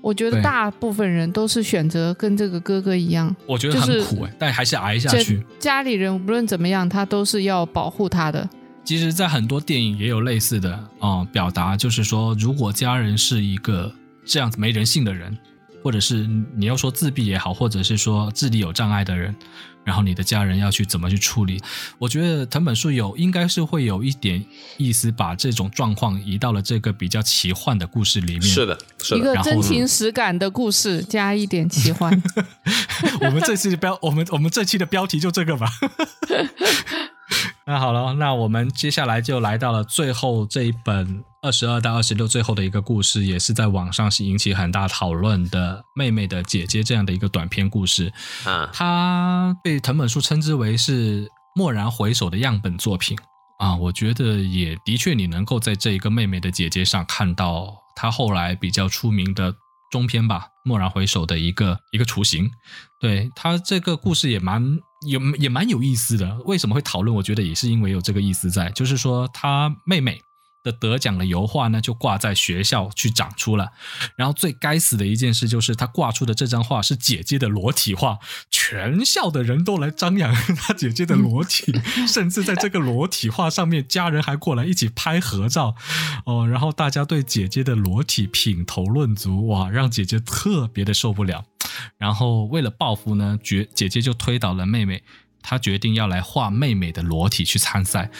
[0.00, 3.34] 我觉得大部分人都是选择跟这个哥哥一样。
[3.46, 5.42] 我觉得很苦哎，但还是挨下去。
[5.58, 8.48] 家里人无论怎么样，他都是要保护他的。
[8.84, 13.92] 其实，在很多电影也有类似的啊表达，就是说，如果家人是一个
[14.24, 15.38] 这样子没人性的人。
[15.82, 16.26] 或者是
[16.56, 19.34] 你要说自闭也好，或者是说智力有障碍的人，
[19.84, 21.60] 然后你的家人要去怎么去处理？
[21.98, 24.44] 我觉得藤本树有应该是会有一点
[24.76, 28.42] 意思，把这种状况移到了这个比较奇幻的故事里面。
[28.42, 29.18] 是的，是的。
[29.18, 32.22] 一个真情实感的故事，加一点奇幻。
[33.20, 35.68] 我们这期的标，我们我们这期的标题就这个吧。
[37.66, 48.12] 那好了，那我们接下来就来到了最后这一本二十二到二十六最后的一个故事，也是在网上是引起很大讨论的《妹妹的姐姐》这样的一个短篇故事。
[48.44, 53.18] 啊，它被藤本树称之为是蓦然回首的样本作品
[53.58, 59.52] 啊，我觉得也的确，你能够在这一个妹妹的姐姐上看到她后来比较出名的
[59.90, 62.48] 中篇吧，《蓦然回首》的一个一个雏形。
[63.00, 64.78] 对她这个故事也蛮
[65.08, 66.38] 有也蛮有意思的。
[66.44, 67.16] 为什么会讨论？
[67.16, 70.22] 我觉得也是因为有这个意思在，就是说她妹妹。
[70.62, 73.72] 的得奖的油画呢，就挂在学校去展出了。
[74.16, 78.18] 然后最该死的一件事就是，他挂出的这张画是姐姐的裸体画，
[78.50, 81.72] 全校的人都来张扬 他姐姐的裸体，
[82.06, 85.74] 甚至在这个裸体画上面，家人还过来一起拍合照。
[86.24, 91.44] 哦，然后大家对姐姐的裸体品头论足，哇，让姐姐特别的受不了。
[91.98, 95.02] 然后为了报复呢，姐姐姐就推倒了妹妹。
[95.44, 98.12] 她决定要来画妹妹的裸体去参赛，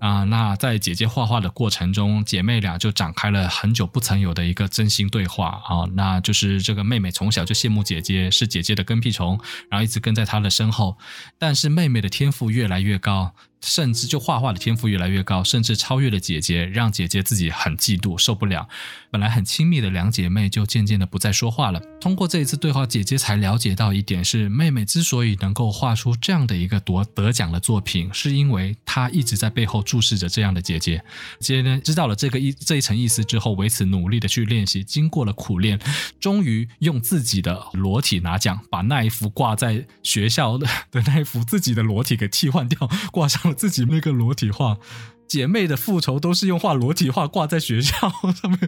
[0.00, 9.38] 啊，那在姐姐画画的过程中，姐妹俩就展开了很久不曾有的一个真心对话啊，那就是这个妹妹从小就羡慕姐姐，是姐姐的跟屁虫，
[9.68, 10.96] 然后一直跟在她的身后，
[11.38, 13.34] 但是妹妹的天赋越来越高。
[13.62, 18.66] 甚至就画画的天赋越来越高，甚至超越了姐姐，让姐姐自己很嫉妒，受不了。
[19.10, 21.78] 本来很亲密的两姐妹就渐渐的不再说话了。
[22.00, 31.02] 通过这一次对话，姐姐才了解到一点是，妹妹之所以能够画出这样的一个夺得奖的作品，是因为她一直在背后注视着这样的姐姐。
[31.40, 35.80] 姐姐呢，知道了这个一这一层意思之后，为此努力的去练习，经过了苦练，
[36.20, 43.54] 终于用自己的裸体拿奖，把那一幅挂在学校的 的那一幅自己的裸体给替换掉，挂上了。
[43.56, 44.78] 自己那个裸体画，
[45.26, 47.92] 姐妹的复仇都是用画裸体画挂在学校
[48.32, 48.58] 上面，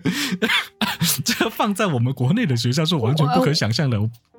[1.24, 3.98] 这放在我们国内的学校是完全不可想象的。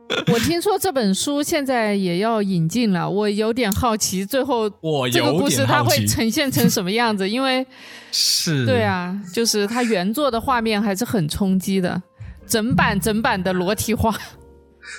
[0.31, 4.69] 我听说这本书现在也要引进了，我有点好奇，最后
[5.11, 7.27] 这个故事它会呈现成什么样子？
[7.27, 7.65] 因为
[8.11, 12.01] 是对啊，就是它原作的画面还是很冲击的，
[12.45, 14.15] 整版整版的裸体画。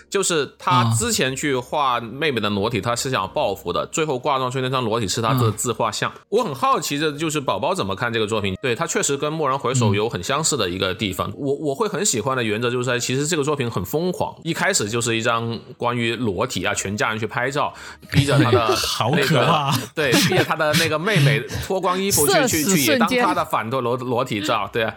[0.09, 3.87] 就是他之前去画妹妹的裸体，他是想报复的。
[3.93, 6.13] 最后挂上去那张裸体是他的自画像。
[6.29, 8.55] 我很好奇的就是宝宝怎么看这个作品？
[8.63, 11.33] 对他确实跟《蓦然回首》有很相似的一个地方。
[11.37, 14.35] 我我会很喜欢的原则就是在，其实这个作品很疯狂。
[14.43, 17.73] 一开始就是一张关于裸体啊，全家人去拍照，
[18.11, 18.77] 逼着他的
[19.13, 24.69] 那个 对，逼着他的那个妹妹脱光衣服去去去也当他的反裸裸裸体照。
[24.73, 24.95] 对啊，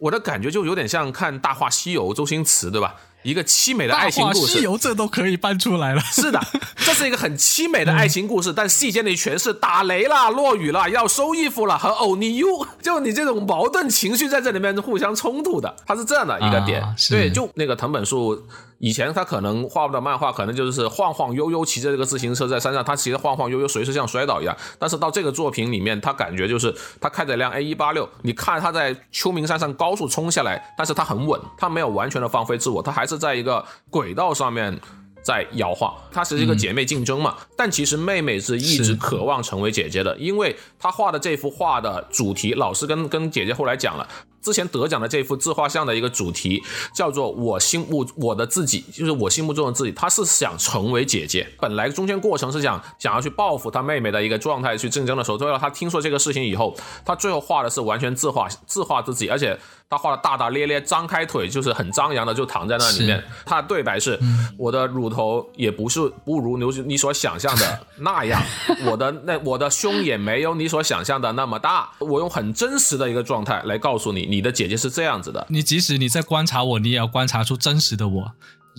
[0.00, 2.94] 我的感觉就有点像看《大话西游》周星驰，对吧？
[3.24, 6.00] 一个凄美的爱情故事，西游这都可以搬出来了。
[6.12, 6.40] 是的，
[6.76, 16.84] 这是一个很凄美的爱情故事，但细节里全是打雷了、落雨了、要收衣服了和欧尼 u 就你这种矛盾情绪在这里面互相冲突的，它是这样的一个点。
[17.10, 18.46] 对，就那个藤本树。
[18.78, 24.54] 以前他可能画的漫画可能就是晃晃悠悠骑着这个自行车在山上，他骑着晃晃悠悠，随时像摔倒一样。
[24.78, 34.78] 但是到这个作品里面，他感觉就是他开着辆 A 一八六，你看他在秋名山上高速冲下来，但是他很稳，他没有完全的放飞自我，他还是在一个轨道上面
[35.22, 35.94] 在摇晃。
[36.12, 44.08] 它是一个姐妹竞争嘛，但其实妹妹是一直渴望成为姐姐的，因为她画的这幅画的主题，老师跟跟姐姐后来讲了。
[44.44, 46.62] 之前得奖的这幅自画像的一个主题
[46.94, 49.92] 叫做“我心目我的自己”，就是我心目中的自己。
[49.92, 56.76] 他是想成为姐姐，本来中间过程是想想要去报复他妹妹的一个状态去竞争的时候，最后他听说这个事情以后，
[57.06, 63.24] 他最后画的是完全自画自画自己，而且他画的大大咧咧，张开腿就是很张扬的就躺在那里面。
[63.46, 64.18] 他的对白是
[64.58, 68.42] ：“我的乳头也不是不如你你所想象的 那样，
[68.84, 71.90] 我的那我的胸也没有你所想象的那么大。
[71.98, 78.32] 我用很真实的一个状态来告诉你。”你的姐姐是这样子的，你即使你在观察我，你也要观察出真实的我。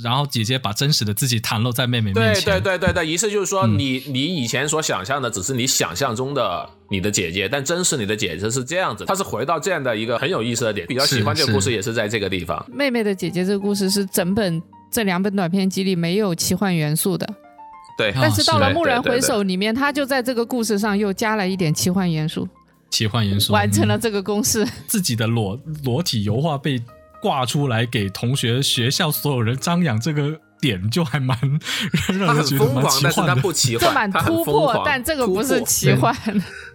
[0.03, 2.43] 然后姐姐把真实的自己袒露在妹妹面前。
[2.43, 9.05] 对对对对对，意思就是说，你你以前所想象的只是你想象中的你的姐姐，但真实你的姐姐是这样子。
[9.05, 12.63] 她是回到这样的一个很有意思的点，比较喜欢这个故事也是在这个地方。
[12.69, 17.25] 妹妹的姐姐这个故事是整本这两本短篇集里没有奇幻元素的。
[17.97, 22.45] 对，但是到了《蓦然回首》里面，他就在这个故事上又加了一点奇幻元素。
[22.89, 26.81] 奇幻元素完成了这个公式，自己的裸裸体油画被
[27.21, 31.37] 挂出来给同学、学校所有人张扬，这个点就还蛮
[32.17, 33.35] 让人觉得蛮奇幻的。
[33.41, 36.15] 不奇幻，蛮突破，但这个不是奇幻。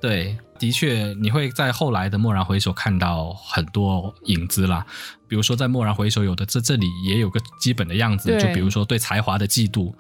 [0.01, 4.87] 对，的确，你会在后来的蓦然回首看到很多影子啦。
[5.27, 9.91] 比如说，在蓦然回首，有的这这里也有个基本的样子，就比如说对才华的嫉妒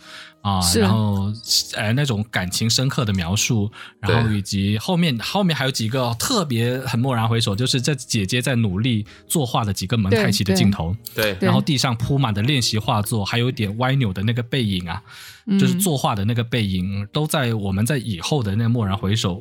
[0.42, 1.32] 啊，然后
[1.76, 15.00] 呃那种感情深刻的描述，然后以及后面后面还有几个特别很蓦然回首，就是这姐姐在努力作画的几个蒙太奇的镜头，对，然后地上铺满的练习画作，还有一点歪扭的那个背影啊，
[15.60, 19.40] 就是作画的那个背影，都在我们在以后的那蓦然回首。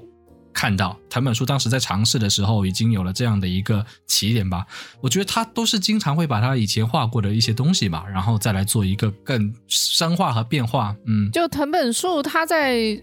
[0.60, 1.00] 看到。
[1.10, 4.66] 藤本树当时在尝试的时候，已经有了这样的一个起点吧。
[5.00, 10.94] 我觉得他都是经常会把他以前画过的一些东西吧，然后再来做一个更深化和变化。
[11.06, 13.02] 嗯，就藤本树他在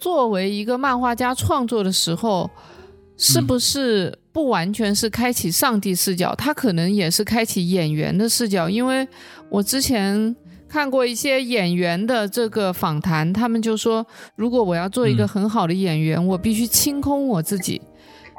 [0.00, 2.50] 作为一个漫画家创作的时候，
[3.16, 6.34] 是不是不完全是开启上帝视角？
[6.34, 9.06] 他可能也是开启演员的视角，因为
[9.48, 10.34] 我之前。
[10.70, 14.06] 看过一些演员的这个访谈，他们就说，
[14.36, 17.82] 如果我要做一个很好的演员，我必须清空我自己。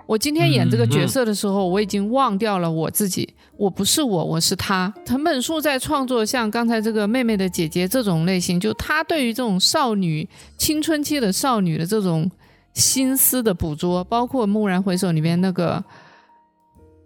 [0.07, 4.93] 我今天演这个角色的时候，我已经忘掉了我自己，我不是我，我是他。
[5.05, 10.27] 藤本树在创作像刚才这个妹妹的姐姐这种类型，就他对于这种少女
[10.57, 12.31] 青春期的少女的这种
[12.73, 15.83] 心思的捕捉，包括《蓦然回首》里面那个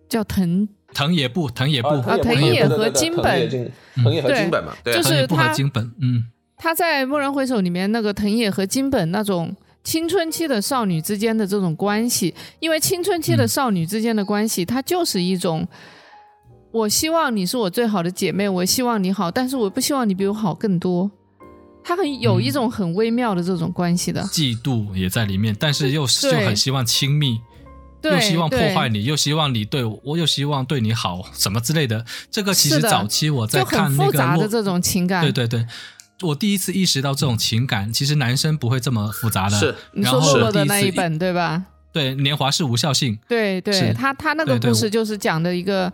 [0.08, 0.68] 叫藤。
[0.96, 3.50] 藤野部，藤野部啊，藤野和金本，
[3.98, 6.24] 藤野和金本嘛，对就是他金本，嗯，
[6.56, 15.68] 他在《蓦然回首》里面那个藤野和金本那种青春期的少女之间的这种关系，因为青春期的少女之间的关系，它就是一种，
[16.72, 21.12] 我希望你是我最好的姐妹，我希望你好，但是我不希望你比我好更多，
[21.84, 27.38] 他很有一种很微妙的这种关系的，嫉妒也在里面，但是又就很希望亲密。
[28.12, 32.06] 又希望破坏你，又希望你对我，又希望对你好，什么之类的。
[32.30, 35.22] 这个其实早期我在看那个复杂的这种情感。
[35.22, 35.66] 对对对，
[36.22, 39.60] 我第一次意识到这种情感，其实男生不会这么复杂的。
[39.60, 41.64] 是，你说洛洛的那一本对吧？
[41.92, 43.18] 对，年华是无效性。
[43.28, 45.92] 对对，他他那个故事就是讲的一个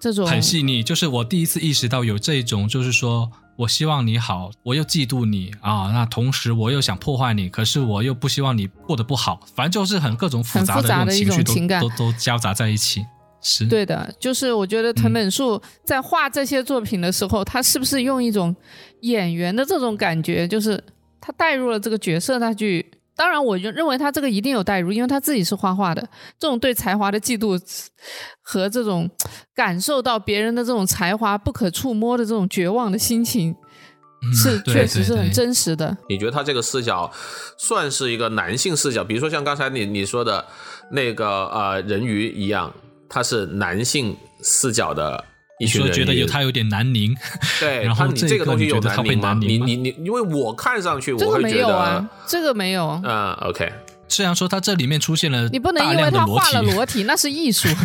[0.00, 3.30] 这种很细腻，就是我第一次意识到有这种，就是说。
[3.56, 13.04] 我希望你好，我又嫉妒你啊，那同时我又想破坏你，可是我又不希望你过得不好，反正就是很各种复杂的种情绪都都都交杂在一起。
[13.40, 18.54] 是对的，就是我觉得藤本树在画这些作品的时候，他是不是用一种
[19.00, 20.82] 演员的这种感觉，就是
[21.20, 22.84] 他带入了这个角色，他去。
[23.14, 26.02] 当然，我就认为他这个一定有代入，因为他自己是画画的。
[26.38, 27.60] 这种对才华的嫉妒
[28.40, 29.08] 和这种
[29.54, 33.54] 感受到别人的这种才华不可触摸的这种绝望的心情，
[34.34, 35.96] 是确实是很真实的。
[36.08, 37.10] 你觉得他这个视角
[37.58, 39.04] 算是一个男性视角？
[39.04, 40.44] 比如说像刚才你你说的
[40.90, 42.72] 那个呃人鱼一样，
[43.08, 45.24] 他是男性视角的。
[45.62, 47.14] 你说觉得有他有点难拧，
[47.60, 49.38] 对， 然后你这个东西有难拧吗？
[49.40, 53.72] 你你你，因为我看上去我会觉得这个没有，嗯，OK。
[54.08, 57.68] 虽然说他这里面出现了，你不能因为他画了裸体，那是艺术。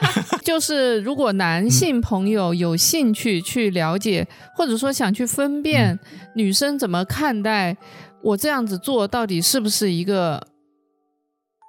[0.44, 5.98] 就是如果男性朋友有兴趣去了解，或者说想去分辨
[6.34, 7.76] 女生怎么看待
[8.22, 10.40] 我这样子做，到底是不是一个。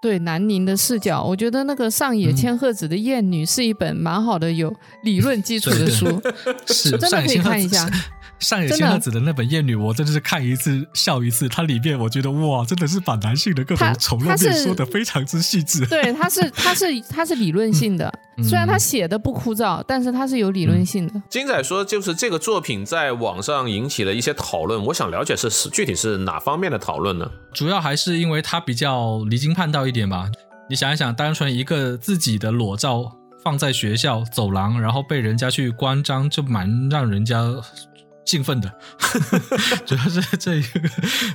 [0.01, 6.19] 对南宁的视角，我觉得那个上野千鹤子的《艳女》是一本蛮好的有理论基础的书，
[6.65, 7.87] 是 真的可以看一下。
[8.41, 11.47] 上野千鹤子的那本《艳女》，我真的是看一次笑一次。
[11.47, 15.85] 它里面我觉得哇，真的是把男性的各种丑陋面说的非常之细致。
[15.85, 18.11] 对，它是它是它是理论性的，
[18.43, 21.21] 虽然他写的不枯燥，但是它是有理论性的。
[21.29, 27.29] 金仔说，就是这个作品在网上引起了一些讨论，我想了解是是具体是哪方面的讨论呢？
[27.53, 30.27] 主要还是因为它比较离经叛道一点吧。
[30.67, 33.11] 你想一想，单纯一个自己的裸照
[33.43, 37.37] 放在学校走廊，然后被人家去关张，就蛮让人家。
[38.25, 38.71] 兴奋的，
[39.85, 40.79] 主要是这一个，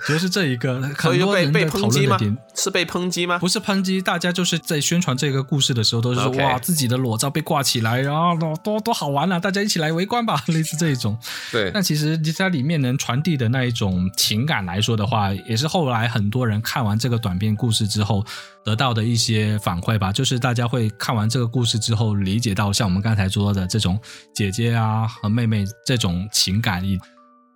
[0.07, 3.39] 主要是这一个，很多人在讨论的点是被抨击吗？
[3.39, 9.39] 不是抨击，大家就是在宣传这个故事的时候，都是说哇，自己的裸照被挂起来，然后多多多好玩啊！
[9.39, 11.19] 大家一起来围观吧， 类似这一种。
[11.51, 18.25] 对，那其实它里面能传递的那一种情感来说的话，也是后来很多人看完这个短片故事之后
[18.67, 23.97] 得到的一些反馈吧，就是大家会看完这个故事之后，理解到像我们刚才说的这种
[24.35, 26.85] 姐姐啊和妹妹这种情感。
[26.85, 26.99] 以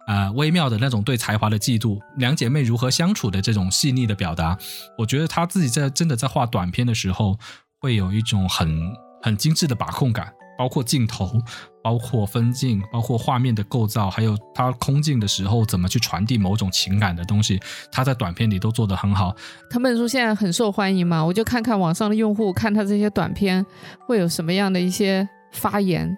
[0.06, 4.56] 啊，微妙的那种对才华的嫉妒，两姐妹如何相处的这种细腻的表达，
[4.96, 7.36] 我觉得她自己在真的在画短片的时候，
[7.80, 8.80] 会有一种很
[9.20, 11.40] 很精致的把控感，包括镜头，
[11.82, 17.60] 包括分镜，包括画面的构造，还有它空镜的时候怎么去传递某种情感的东西，
[17.90, 19.34] 他在短片里都做得很好。
[19.70, 23.64] 藤本树现在很受欢迎嘛，我就看看网上的用户看他这些短片
[24.06, 26.16] 会有什么样的一些发言，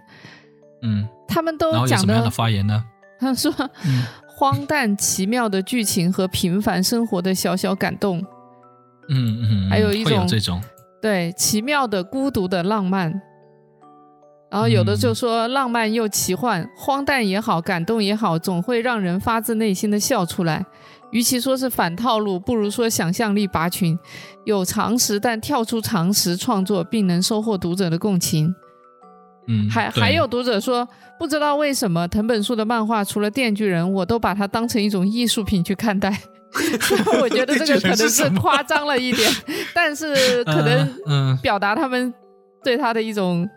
[0.83, 2.85] 嗯，他们都讲的发言呢？
[3.21, 3.53] 他说
[4.27, 8.19] ：“荒诞奇妙的剧情和平凡生活的小小感动，
[9.09, 10.61] 嗯嗯，还有一种这种
[11.01, 13.23] 对奇妙的孤独的浪漫。
[14.53, 20.63] 然后有的就说浪漫又奇幻，荒诞也好，感动也好，总会让人发自内心的笑出来。
[21.11, 23.99] 与其说是反套路，不如说想象力拔群，
[24.45, 28.55] 有常识但跳出常识创作，并能收获读者的共情。”
[29.49, 30.87] 嗯，还还有读者说，
[31.19, 36.15] 不知道为什么藤本树的漫画除了《电锯人》，我都把它当成一种艺术品去看待。
[37.23, 39.33] 我觉得这个可能是夸张了一点，
[39.75, 42.13] 但是可能表达他们
[42.63, 43.49] 对他的一种。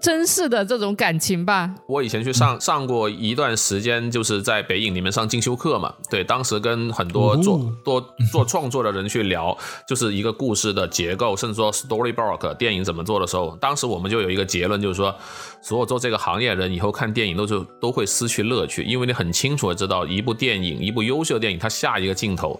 [0.00, 1.74] 真实的这种感情吧。
[1.86, 5.92] 我以前去上上过一段时间，就是在北影里面上进修课嘛。
[6.08, 9.56] 对，当时跟很多做多做创作的人去聊，
[9.86, 15.14] 就是一个故事的结构，甚至说 storyboard 电影怎么做的时候，当时我们就有一个结论，就是说，
[15.60, 22.58] 所有做这个行业的人以后看电影都是都会失去乐趣，因为你很清楚的知道一部电影，一部优秀的电影，它下一个镜头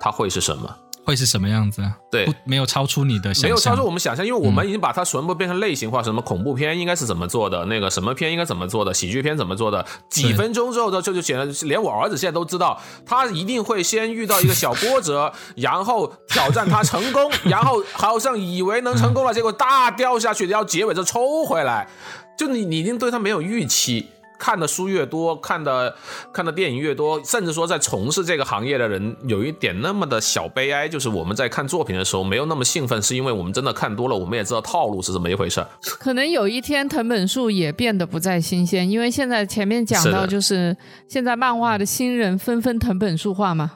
[0.00, 0.76] 它会是什么。
[1.08, 1.82] 会是什么样子？
[2.10, 21.88] 对，没有超出你的想象，没有超出我们想象，因为我们已经把它全部变成类型化，什么恐怖片应该是怎么做的，那个什么片应该怎么做的，喜剧片怎么做的，几分钟之后的就就显得连我儿子现在都知道，他一定会先遇到一个小波折，然后挑战他成功，然后好像以为能成功了，结果大掉下去，然后结尾就抽回来，
[22.36, 24.08] 就你你已经对他没有预期。
[24.38, 25.94] 看的书越多，看的
[26.32, 35.64] 看的电影越多，甚至说在从事这个行业的人有一点那么的小悲哀，就是我们在看作品的时候没有那么兴奋，是因为我们真的看多了，我们也知道套路是怎么一回事。
[35.82, 40.76] 可能有一天藤本树也变得不再新鲜，因为现在前面讲到就是
[41.08, 43.72] 现在漫画的新人纷纷藤本树化嘛，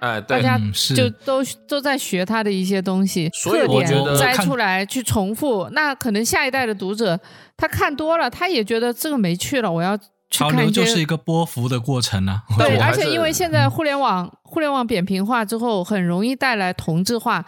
[0.00, 0.60] 哎，大家
[0.94, 7.18] 就都都在学他的一些东西，特点摘出来去重复，那可能下一代的读者。
[7.62, 9.70] 他看多了，他也觉得这个没趣了。
[9.70, 9.96] 我要
[10.28, 12.42] 潮流就是一个波幅的过程呢。
[12.58, 17.44] 对，而且因为现在互联网互联网扁平化之后，很容易带来同质化。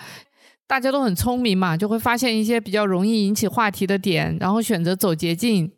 [0.69, 5.73] 大家都很聪明嘛，就会发现一些比较容易引起话题的点，然后选择走捷径。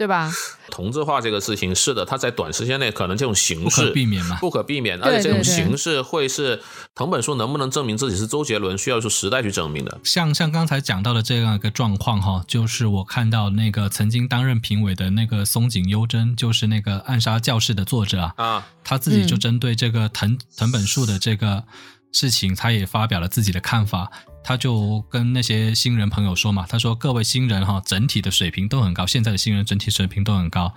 [0.00, 0.32] 对吧？
[0.72, 4.98] 同质化这个事情是的，它在短时间内可能这种形式不可避免嘛，不可避免。
[4.98, 6.62] 而且这种形式会是
[6.94, 10.00] 藤本树能不能证明自己是周杰伦，需要是时代去证明的。
[10.02, 21.62] 像像刚才讲到的这样一个状况哈，就是我看到那个曾经担任评委的那个松井优真，就是那个《暗杀教室》的作者啊，啊，他自己就针对这个藤藤本树的这个
[22.10, 24.10] 事情，他也发表了自己的看法。
[24.42, 30.72] 他就跟那些新人朋友说嘛，他说各位新人哈，整体的水平都很高，现在的新人整体水平都很高，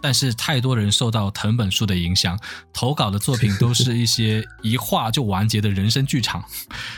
[0.00, 2.38] 但是太多人受到藤本树的影响，
[2.72, 6.44] 投稿的作品都是一些一画就完结的人生剧场，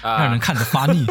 [0.02, 1.06] 让人看得发腻。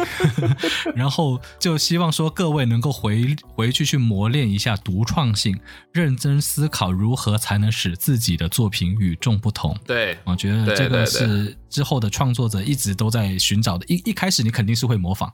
[0.94, 5.58] 然后就希望说各位能够回回去去磨练一下独创性，
[5.92, 9.76] 认真思考如何才能使自己的作品与众不同。
[9.84, 13.84] 对，我觉得这个是之后的创作者一直都在寻找的。
[13.88, 15.00] 一一开始你肯定是会。
[15.00, 15.32] 模仿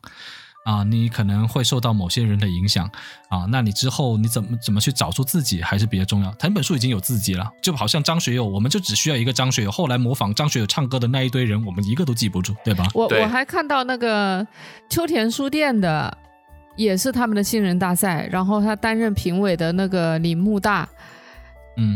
[0.64, 2.88] 啊，你可能会受到某些人的影响
[3.28, 6.30] 啊，那你之后你怎么怎么去找出自己还是比较重要。
[6.34, 9.72] 藤本树已经有自己了，就好像张学友，我们就只需要一个张学友。
[9.72, 12.86] 后来模仿张学友唱歌的那一堆人，我们一个都记不住，对吧？
[12.94, 14.46] 我我还看到那个
[14.88, 16.16] 秋田书店的，
[16.76, 20.88] 也是他们的新人大赛，然后他担任评委的那个李木大。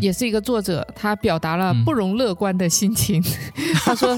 [0.01, 3.23] 也是一个作者，他表达了不容乐观的心情。
[3.85, 4.17] 他说：“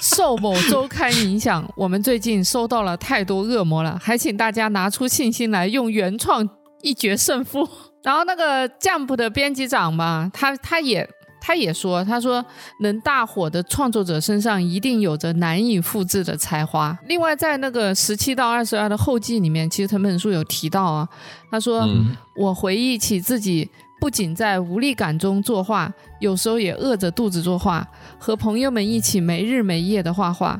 [0.00, 6.48] 受某周刊影响，我们最近收到了太多恶魔了，还请大家拿出信心来，用原创
[6.82, 7.68] 一决胜负。
[8.02, 11.08] ”然后那个 Jump 的编辑长嘛，他他也
[11.40, 12.44] 他也说：“他说
[12.80, 21.08] 能大火的创作者身上一定有着难以复制的才华。”另外，在那个十七到二十二的后记里面，其实藤本树有提到啊，
[21.50, 21.86] 他说
[22.36, 23.68] ：“我回忆起自己。”
[24.00, 27.86] 不仅在无力感中作画，有时候也饿着肚子作画，
[28.18, 30.58] 和朋友们一起没日没夜的画画，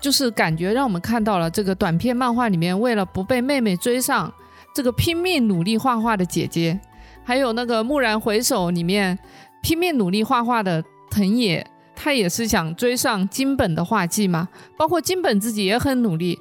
[0.00, 4.32] 就是感觉让我们看到了这个短片漫画里面为了不被妹妹追上，
[4.74, 6.80] 这个拼命努力画画的姐姐，
[7.22, 9.18] 还有那个蓦然回首里面
[9.62, 14.48] 拼命努力画画的藤野，他也是想追上金本的画技嘛，
[14.78, 16.38] 包括金本自己也很努力。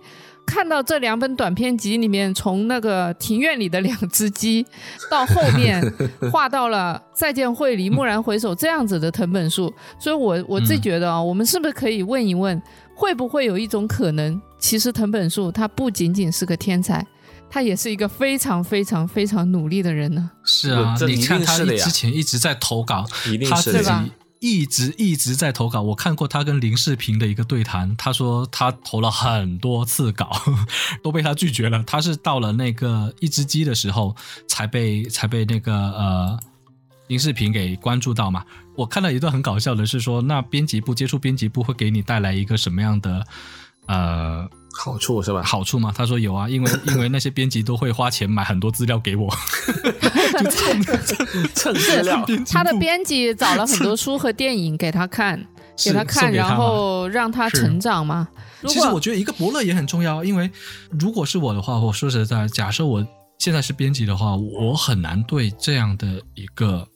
[0.47, 4.65] 看到这两本短篇集里面，从那个庭院里的两只鸡，
[5.11, 5.83] 到后面
[6.31, 12.59] 画到了再见会离蓦然回首这样子的藤本树，所以我我自己觉得啊，我们是不是可以问一问，
[12.95, 17.05] 会不会有一种可能，其实藤本树他不仅仅是个天才，
[17.49, 20.31] 他也是一个非常非常非常努力的人呢？
[20.45, 24.05] 是啊，你看他之前一直在投稿，一定是吧？
[24.39, 30.31] 一直一直在投稿，我看过他跟林世平的一个对谈，他说他投了很多次稿，
[31.01, 31.83] 都被他拒绝了。
[31.83, 34.15] 他是到了那个一只鸡的时候，
[34.47, 36.39] 才被才被那个呃
[37.07, 38.45] 林世平给关注到嘛。
[38.75, 43.25] 我看到一段很搞笑的是说，那编辑部接触编辑部会给你带来一个什么样的
[43.87, 44.49] 呃？
[44.77, 45.41] 好处是吧？
[45.43, 45.91] 好处吗？
[45.95, 49.27] 他说有啊，因为 因为那些编辑都会花钱买很多资料给我，
[50.43, 50.83] 就蹭
[51.53, 52.25] 蹭资料。
[52.49, 55.43] 他的编辑找了很多书和电影给他看，
[55.83, 58.27] 给他看，然后让他成长嘛。
[58.67, 60.49] 其实我觉得一个伯乐也很重要，因为
[60.99, 63.05] 如果是我的话，我说实在，假设我
[63.39, 66.87] 现在是编辑的话，我很难对这样的一个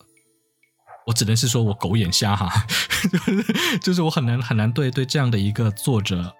[1.07, 2.51] 我只能是说我狗眼瞎哈，
[3.81, 6.33] 就是我很难很难对对这样的一个作者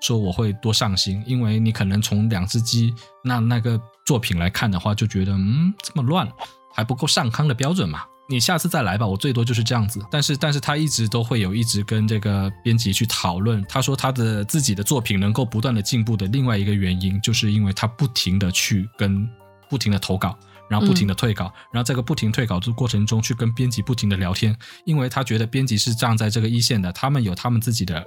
[0.00, 2.94] 说我会多上心，因为你可能从两只鸡
[3.24, 6.28] 那那个作品来看的话，就觉得嗯这么乱
[6.72, 8.02] 还不够上康的标准嘛。
[8.28, 10.04] 你下次再来吧，我最多就是这样子。
[10.10, 13.64] 但是，但是他一直都会有一直跟这个编辑去讨论。
[13.68, 19.28] 他说他的自己的作品能够不断的进步的另外一个原因，就是因为他不停的去跟
[19.70, 20.36] 不停的投稿，
[20.68, 28.04] 然后不停的退稿，然后这个不停退稿的过程中去跟编辑不停的聊天，因为他觉得编辑是站在这个一线的，他们有他们自己的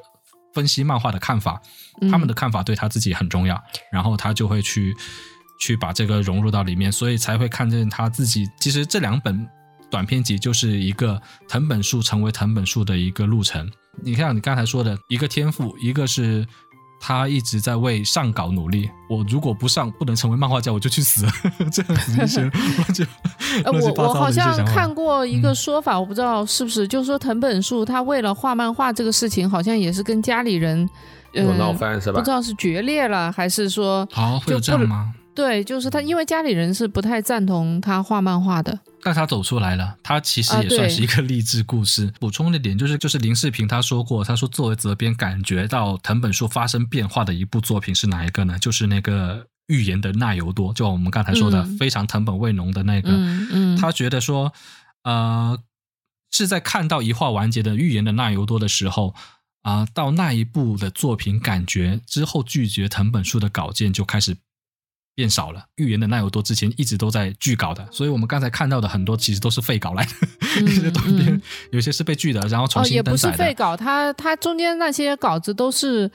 [0.60, 1.62] 分析漫画的看法，
[2.12, 4.94] 他们的看法对他自己很重要，然后他就会去
[5.60, 8.46] 去把这个融入到里面，所以才会看见他自己。
[8.60, 9.48] 其实这两本。
[9.92, 13.68] 短篇集就是一个藤本树成为藤本树的一个路程。
[14.04, 16.46] 你看，你刚才说的一个天赋，一个是
[17.00, 18.90] 他一直在为上稿努力。
[19.10, 21.26] 我如果不上，不能成为漫画家，我就去死。
[21.72, 22.42] 这样子一些
[22.76, 23.08] 乱七
[23.66, 30.88] 我我好像看过一个说法，我不知道是不是，就是说藤本树他为了画漫画这个事情，好像也是跟家里人
[31.32, 32.20] 有闹翻是吧？
[32.20, 35.14] 不知道是决裂了，还是说好会有这样吗？
[35.40, 38.78] 对，就是他，因为家里人是不太赞同他画漫画的。
[39.02, 42.12] 但他走出来了，他其实也算是一个励志故事。
[42.20, 48.60] 补充的点就是，就是林世平他说过，他说作为责编感觉到藤本树发生变化的一部作品是哪一个呢？
[48.60, 53.10] 就是那个预言的纳尤多，就我们刚才说的非常藤本味浓的那个。
[53.10, 53.78] 嗯嗯。
[53.78, 54.52] 他觉得说，
[55.04, 55.58] 呃，
[56.32, 59.16] 是在看到一画完结的预言的纳尤多的时候，
[59.62, 64.36] 啊，到那一部的作品感觉之后拒绝藤本树的稿件就开始。
[65.20, 65.62] 变少了。
[65.76, 71.42] 预言的奈有多之前一直都在拒稿的，所以我们刚才看到的很多其实都是废稿来的， 一些短篇
[71.74, 73.36] 有些是被拒的，然后重新登载的。
[73.36, 76.10] 也不是废稿，他他中间那些稿子都是，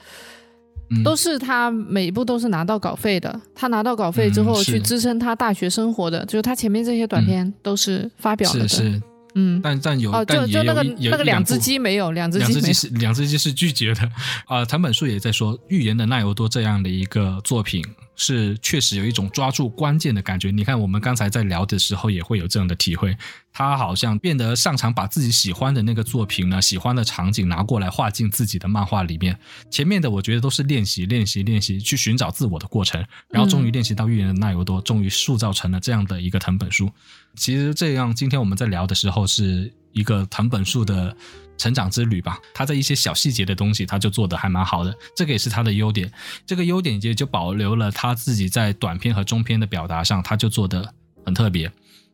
[1.03, 8.67] 都是他每一部都是拿到稿费的，他拿到稿费之后去支撑他大学生活的，就是他前面这些短片都是发表的。
[8.67, 9.01] 是是。
[9.37, 14.09] 嗯，但但有，哦就就那个那个两只鸡没有，两只鸡是两只鸡是拒绝的
[14.47, 14.63] 啊。
[14.63, 17.83] 藤本树也在说，预言的奈由多这样的一个作品
[18.15, 20.51] 是确实有一种抓住关键的感觉。
[20.51, 23.15] 你看，我们刚才在聊的时候也会有这样的体会，
[23.51, 29.37] 他好像变得擅长把自己喜欢的那个作品呢，喜欢的场景拿过来画进自己的漫画里面。
[29.69, 36.91] 前面的我觉得都是练习练习练习去寻找自我的过程，然后终于练习到预言的奈由多，终于塑造成了这样的一个藤本树。
[37.35, 41.15] 其实这样，今天我们在聊的时候是一个藤本树的
[41.57, 42.39] 成长之旅吧。
[42.53, 46.11] 他在一些小细节的东西，他就做的还蛮好的，这个也是他的优点。
[46.45, 50.93] 这个优点也就保留了他自己在短片和中片的表达上，他就做的
[51.25, 51.71] 很特别。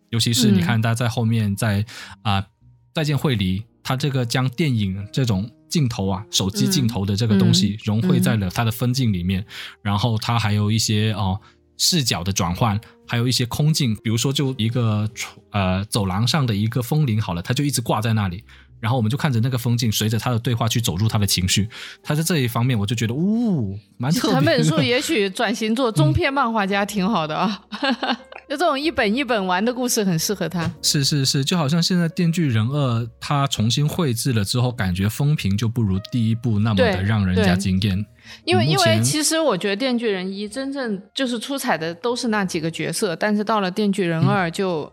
[0.10, 1.86] 尤其是你看他在后面在
[2.24, 2.46] 啊
[2.94, 9.46] 再见惠梨，他这个将电影这种镜头啊手机镜头的这个东西融汇在了他的分镜里面，
[9.82, 11.40] 然后他还有一些哦。
[11.84, 15.10] 视角的转换，还有一些空镜，比如说就一个
[15.50, 18.44] 呃走廊上的一个风铃，好了，它就一直挂在那里，
[18.82, 21.70] 然后我们就看着那个风景，随着他的对话去走入他的情绪。
[22.04, 24.34] 他在这一方面，我就觉得，呜，蛮特别。
[24.34, 27.62] 藤本树也许转型做中篇漫画家挺好的啊，
[28.50, 30.70] 就这种一本一本玩的故事很适合他。
[30.82, 38.06] 是是是，就好像现在《电锯人二》他重新绘制了之后，感觉风评就不如第一部那么的让人家惊艳。
[38.46, 44.92] 因为，因为其实我觉得《电锯人一》真正就是出彩的都是那几个角色，但是到了《电锯人二》就，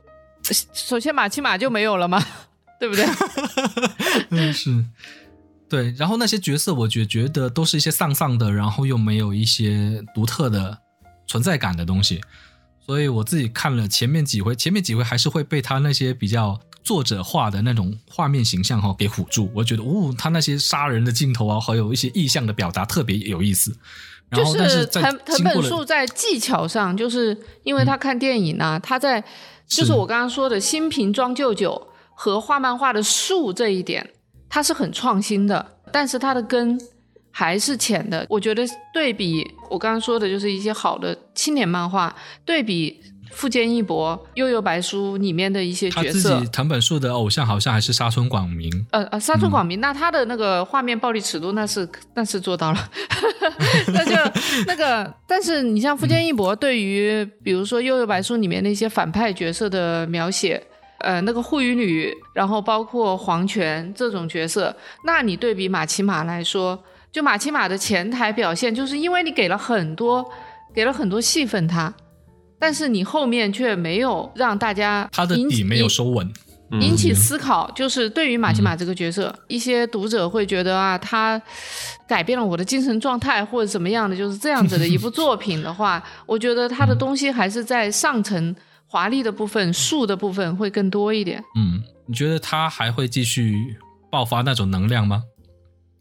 [0.73, 2.23] 首先马奇马就没有了嘛，
[2.78, 3.06] 对不对？
[4.30, 4.84] 嗯，是，
[5.68, 5.94] 对。
[5.98, 10.78] 然后那些角色，我觉觉得都是一些丧丧的，然后又没有一些独特的
[11.26, 12.20] 存在感的东西，
[12.84, 16.60] 所以我自己看了前面几回，前面几回还是会被他那些比较。
[16.84, 19.50] 作者化的那种画面形象哈，给唬住。
[19.55, 23.76] 我觉得，哦，他那些杀人的镜头啊，还有一些意象的表达特别有意思。
[24.32, 29.22] 就是藤藤本树在技巧上，就是因为他看电影呢，他在
[29.66, 31.88] 就是我刚刚说的新瓶装旧酒
[32.20, 34.04] 和画漫画的树这一点，
[34.48, 36.76] 它是很创新的，但是它的根
[37.30, 38.26] 还是浅的。
[38.28, 42.12] 我觉得对比我刚刚说的，就是一些好的青年漫画
[42.44, 43.00] 对比。
[43.30, 48.86] 富坚义博《悠悠白书》里面的一些角色，他自己藤本树的偶像好像还是沙村广明。
[48.90, 52.90] 呃呃，沙村广明，那他的那个画面暴力尺度，那是那是做到了。
[53.92, 54.14] 那就
[54.66, 60.66] 那个，但是你像富坚义博对于比如说《悠悠白书》里面那些反派角色的描写，
[60.98, 66.78] 呃，那个护羽女，然后包括黄泉这种角色，那你对比马奇马来说，
[67.12, 70.28] 就马奇马的前台表现，就是因为你给了很多
[70.74, 71.92] 给了很多戏份他。
[72.60, 76.28] 但是你后面却没有让大家他的底没有收稳，
[76.80, 77.70] 引起思考。
[77.70, 81.40] 就是对于马奇马这个角色，一些读者会觉得啊，他
[82.08, 88.52] 改变了我的精神状态或者怎么样的，就是这样子的一部作品的话，我觉得他的东西还是在上层
[88.90, 91.44] 华丽的部分、树的部分会更多一点。
[91.56, 93.77] 嗯，你觉得他还会继续
[94.10, 95.23] 爆发那种能量吗？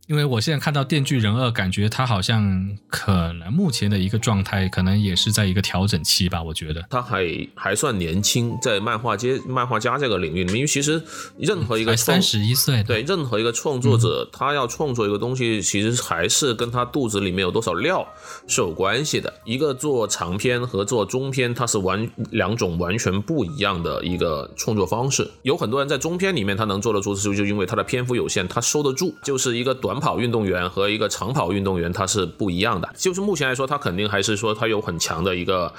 [0.07, 6.41] 因为我现在看到《电锯人二》，感觉他好像可能目前的一个状态，可能也是在一个调整期吧。
[6.41, 11.03] 我觉得他还还算年轻，在漫画街、漫画家这个领域里面，因为其实
[11.37, 18.07] 任何一个三十一岁，对任何一个创作者，他要创作一个东西，其实还是跟他肚子里面有多少料
[18.47, 19.33] 是有关系的。
[19.43, 25.29] 一个做长篇和做中篇，它是完两种完全不一样的一个创作方式。
[25.41, 29.96] 有很多人在中篇里面他能做得出，就就因为他的篇幅有限，他收得住，就是一个短。
[29.99, 35.73] 跑运动员和一个长跑运动员他是不一样的，就是目前来说，他肯定还是说他有很强的一个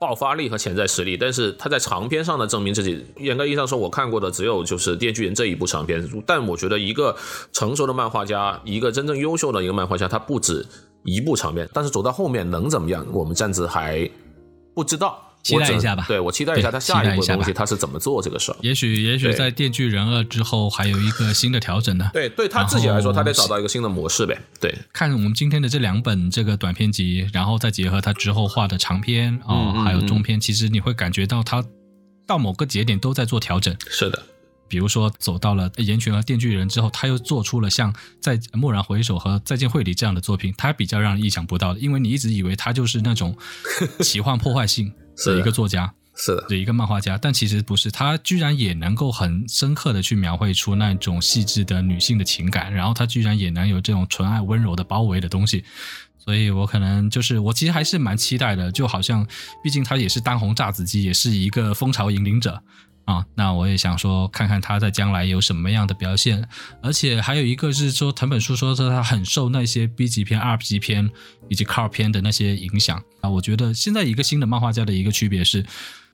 [0.00, 6.04] 爆发力和潜在实力，但是他在长篇上的证明自己，严格意义上说，我看过的只有就是《电锯人》这一部长篇。
[6.26, 7.14] 但我觉得一个
[7.52, 10.66] 成熟的漫画家，一个真正优秀的一个漫画家，他不止
[11.04, 14.10] 一部长篇，但是走到后面能怎么样，我们暂时还
[14.74, 15.31] 不知道。
[15.42, 18.56] 期待一下吧，对我期待一下他下一步东西他是怎么做这个事儿。
[18.60, 22.10] 也许也许在《电锯人二》之后还有一个新的调整呢。
[22.12, 24.40] 对，对他自己来说，他得找到一个新的模式呗。
[24.60, 31.64] 对，看我们今天的这两本这个短篇集，然后再结合他之后画的长篇啊，还有中篇，其实你会感觉到他
[32.26, 33.76] 到某个节点都在做调整。
[33.90, 34.22] 是的，
[34.68, 43.36] 比如说走到了《岩泉》和《电锯人》之后，他又做出了像在《蓦然回首》和《再见会里》这样的作品，他比较让人意想不到的，因为你一直以为他就是那种
[44.00, 44.92] 奇幻破坏性
[45.24, 45.92] 的一个作家。
[46.14, 55.64] 是的，一个漫画家，但其实不是，他居然也能够很深刻的去描绘出那种细致的女性的情感，然后他居然也能有这种纯爱温柔的包围的东西，
[56.18, 59.26] 所以我可能就是我其实还是蛮期待的，就好像
[59.64, 62.62] 毕竟他也是当红炸子鸡，也是一个风潮引领者。
[63.04, 66.48] 啊，那我也想说，看看他在将来有什么样的表现。
[66.82, 71.10] 而且还有一个是说，藤本树说说他很受那些 B 级片、R 级片
[71.48, 73.28] 以及 car 片的那些影响啊。
[73.28, 75.64] 我觉得现在一个新的漫画家的一个区别是，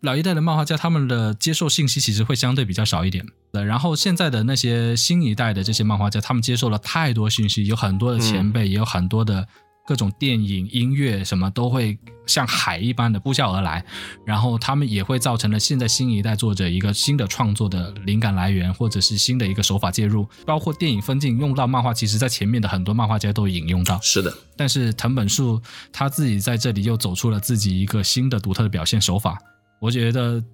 [0.00, 3.26] 老一代的漫画家他们的接受信息其实会相对比较少一点。
[3.52, 9.46] 然后现在的那些新一代的这些漫画家，他们接受了太多信息，有很多的前辈，也有很多的。
[9.88, 13.82] 各种电影、音乐什么都会像海一般的呼啸而来，
[14.26, 23.98] 然后他们也会造成了现在新一代作者一个新的创作的灵感来源，或者是新的一个手法介入，包括电影分镜用到漫画，其实在前面的很多漫画家都引用到。
[24.02, 25.58] 是的，但是藤本树
[25.90, 29.38] 他自己在这里又走出了自己一个新的独特的表现手法，
[29.80, 30.44] 我觉得。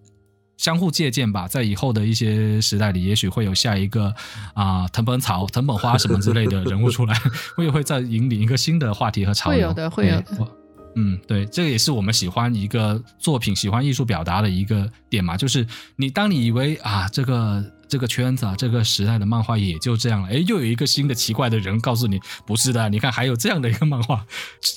[0.56, 4.14] 相互借鉴吧，在以后的一些时代里，也许会有下一个
[4.54, 7.14] 啊藤本草、藤本花什么之类的人物出来，
[7.56, 9.58] 会会再引领一个新的话题和潮流。
[9.58, 10.48] 会有的，会有的。
[10.96, 15.36] 嗯，对，这个也是我们喜欢一个作品、喜欢艺术表达的一个点嘛。
[15.36, 15.66] 就是
[15.96, 24.24] 你当你以为啊，这个这个圈子啊，这个时代的漫画也就这样了，哎，又有一个新的奇怪的人告诉你，不是的，你看还有这样的一个漫画。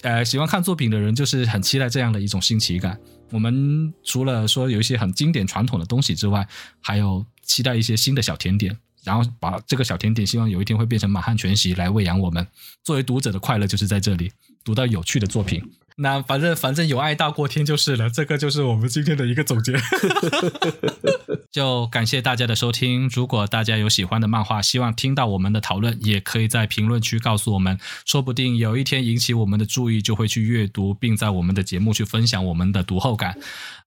[0.02, 2.99] 呃，喜欢看作品的人就是很期待这样的一种新奇感。
[3.32, 6.48] 我们除了说有一些很经典传统的东西之外，
[6.80, 12.45] 还有期待一些新的小甜点，然后把这个小甜点，希望有一天会变成满汉全席来喂养我们。
[12.84, 14.32] 作为读者的快乐就是在这里，
[14.64, 15.62] 读到有趣的作品。
[15.99, 19.74] 那反正反正有爱大过天就是了，这个就是我们今天的一个总结。
[21.52, 23.10] 就感谢大家的收听。
[23.11, 33.36] 如果大家有喜欢的漫画，希望听到我们的讨论，也可以在评论区告诉我们，说不定有一天引起我们的注意，就会去阅读，并在我们的节目去分享我们的读后感。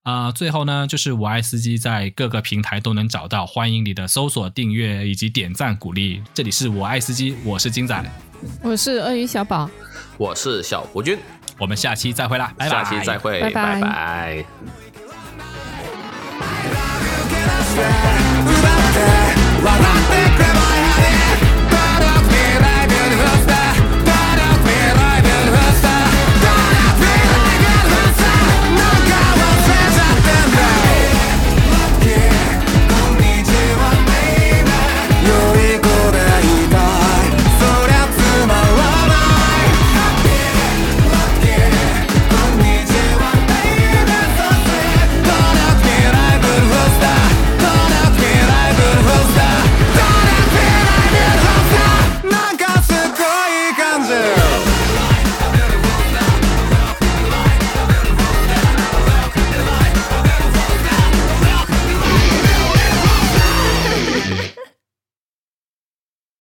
[0.03, 6.21] 啊，最后呢，就是我爱司机在各个平台都能找到，欢迎你的搜索、订阅以及点赞鼓励。
[6.33, 8.03] 这里是我爱司机，我是金仔，
[8.61, 9.69] 我是鳄鱼小宝，
[10.17, 11.17] 我是小胡军。
[11.61, 13.79] 我们下期再会啦拜拜下期再会拜拜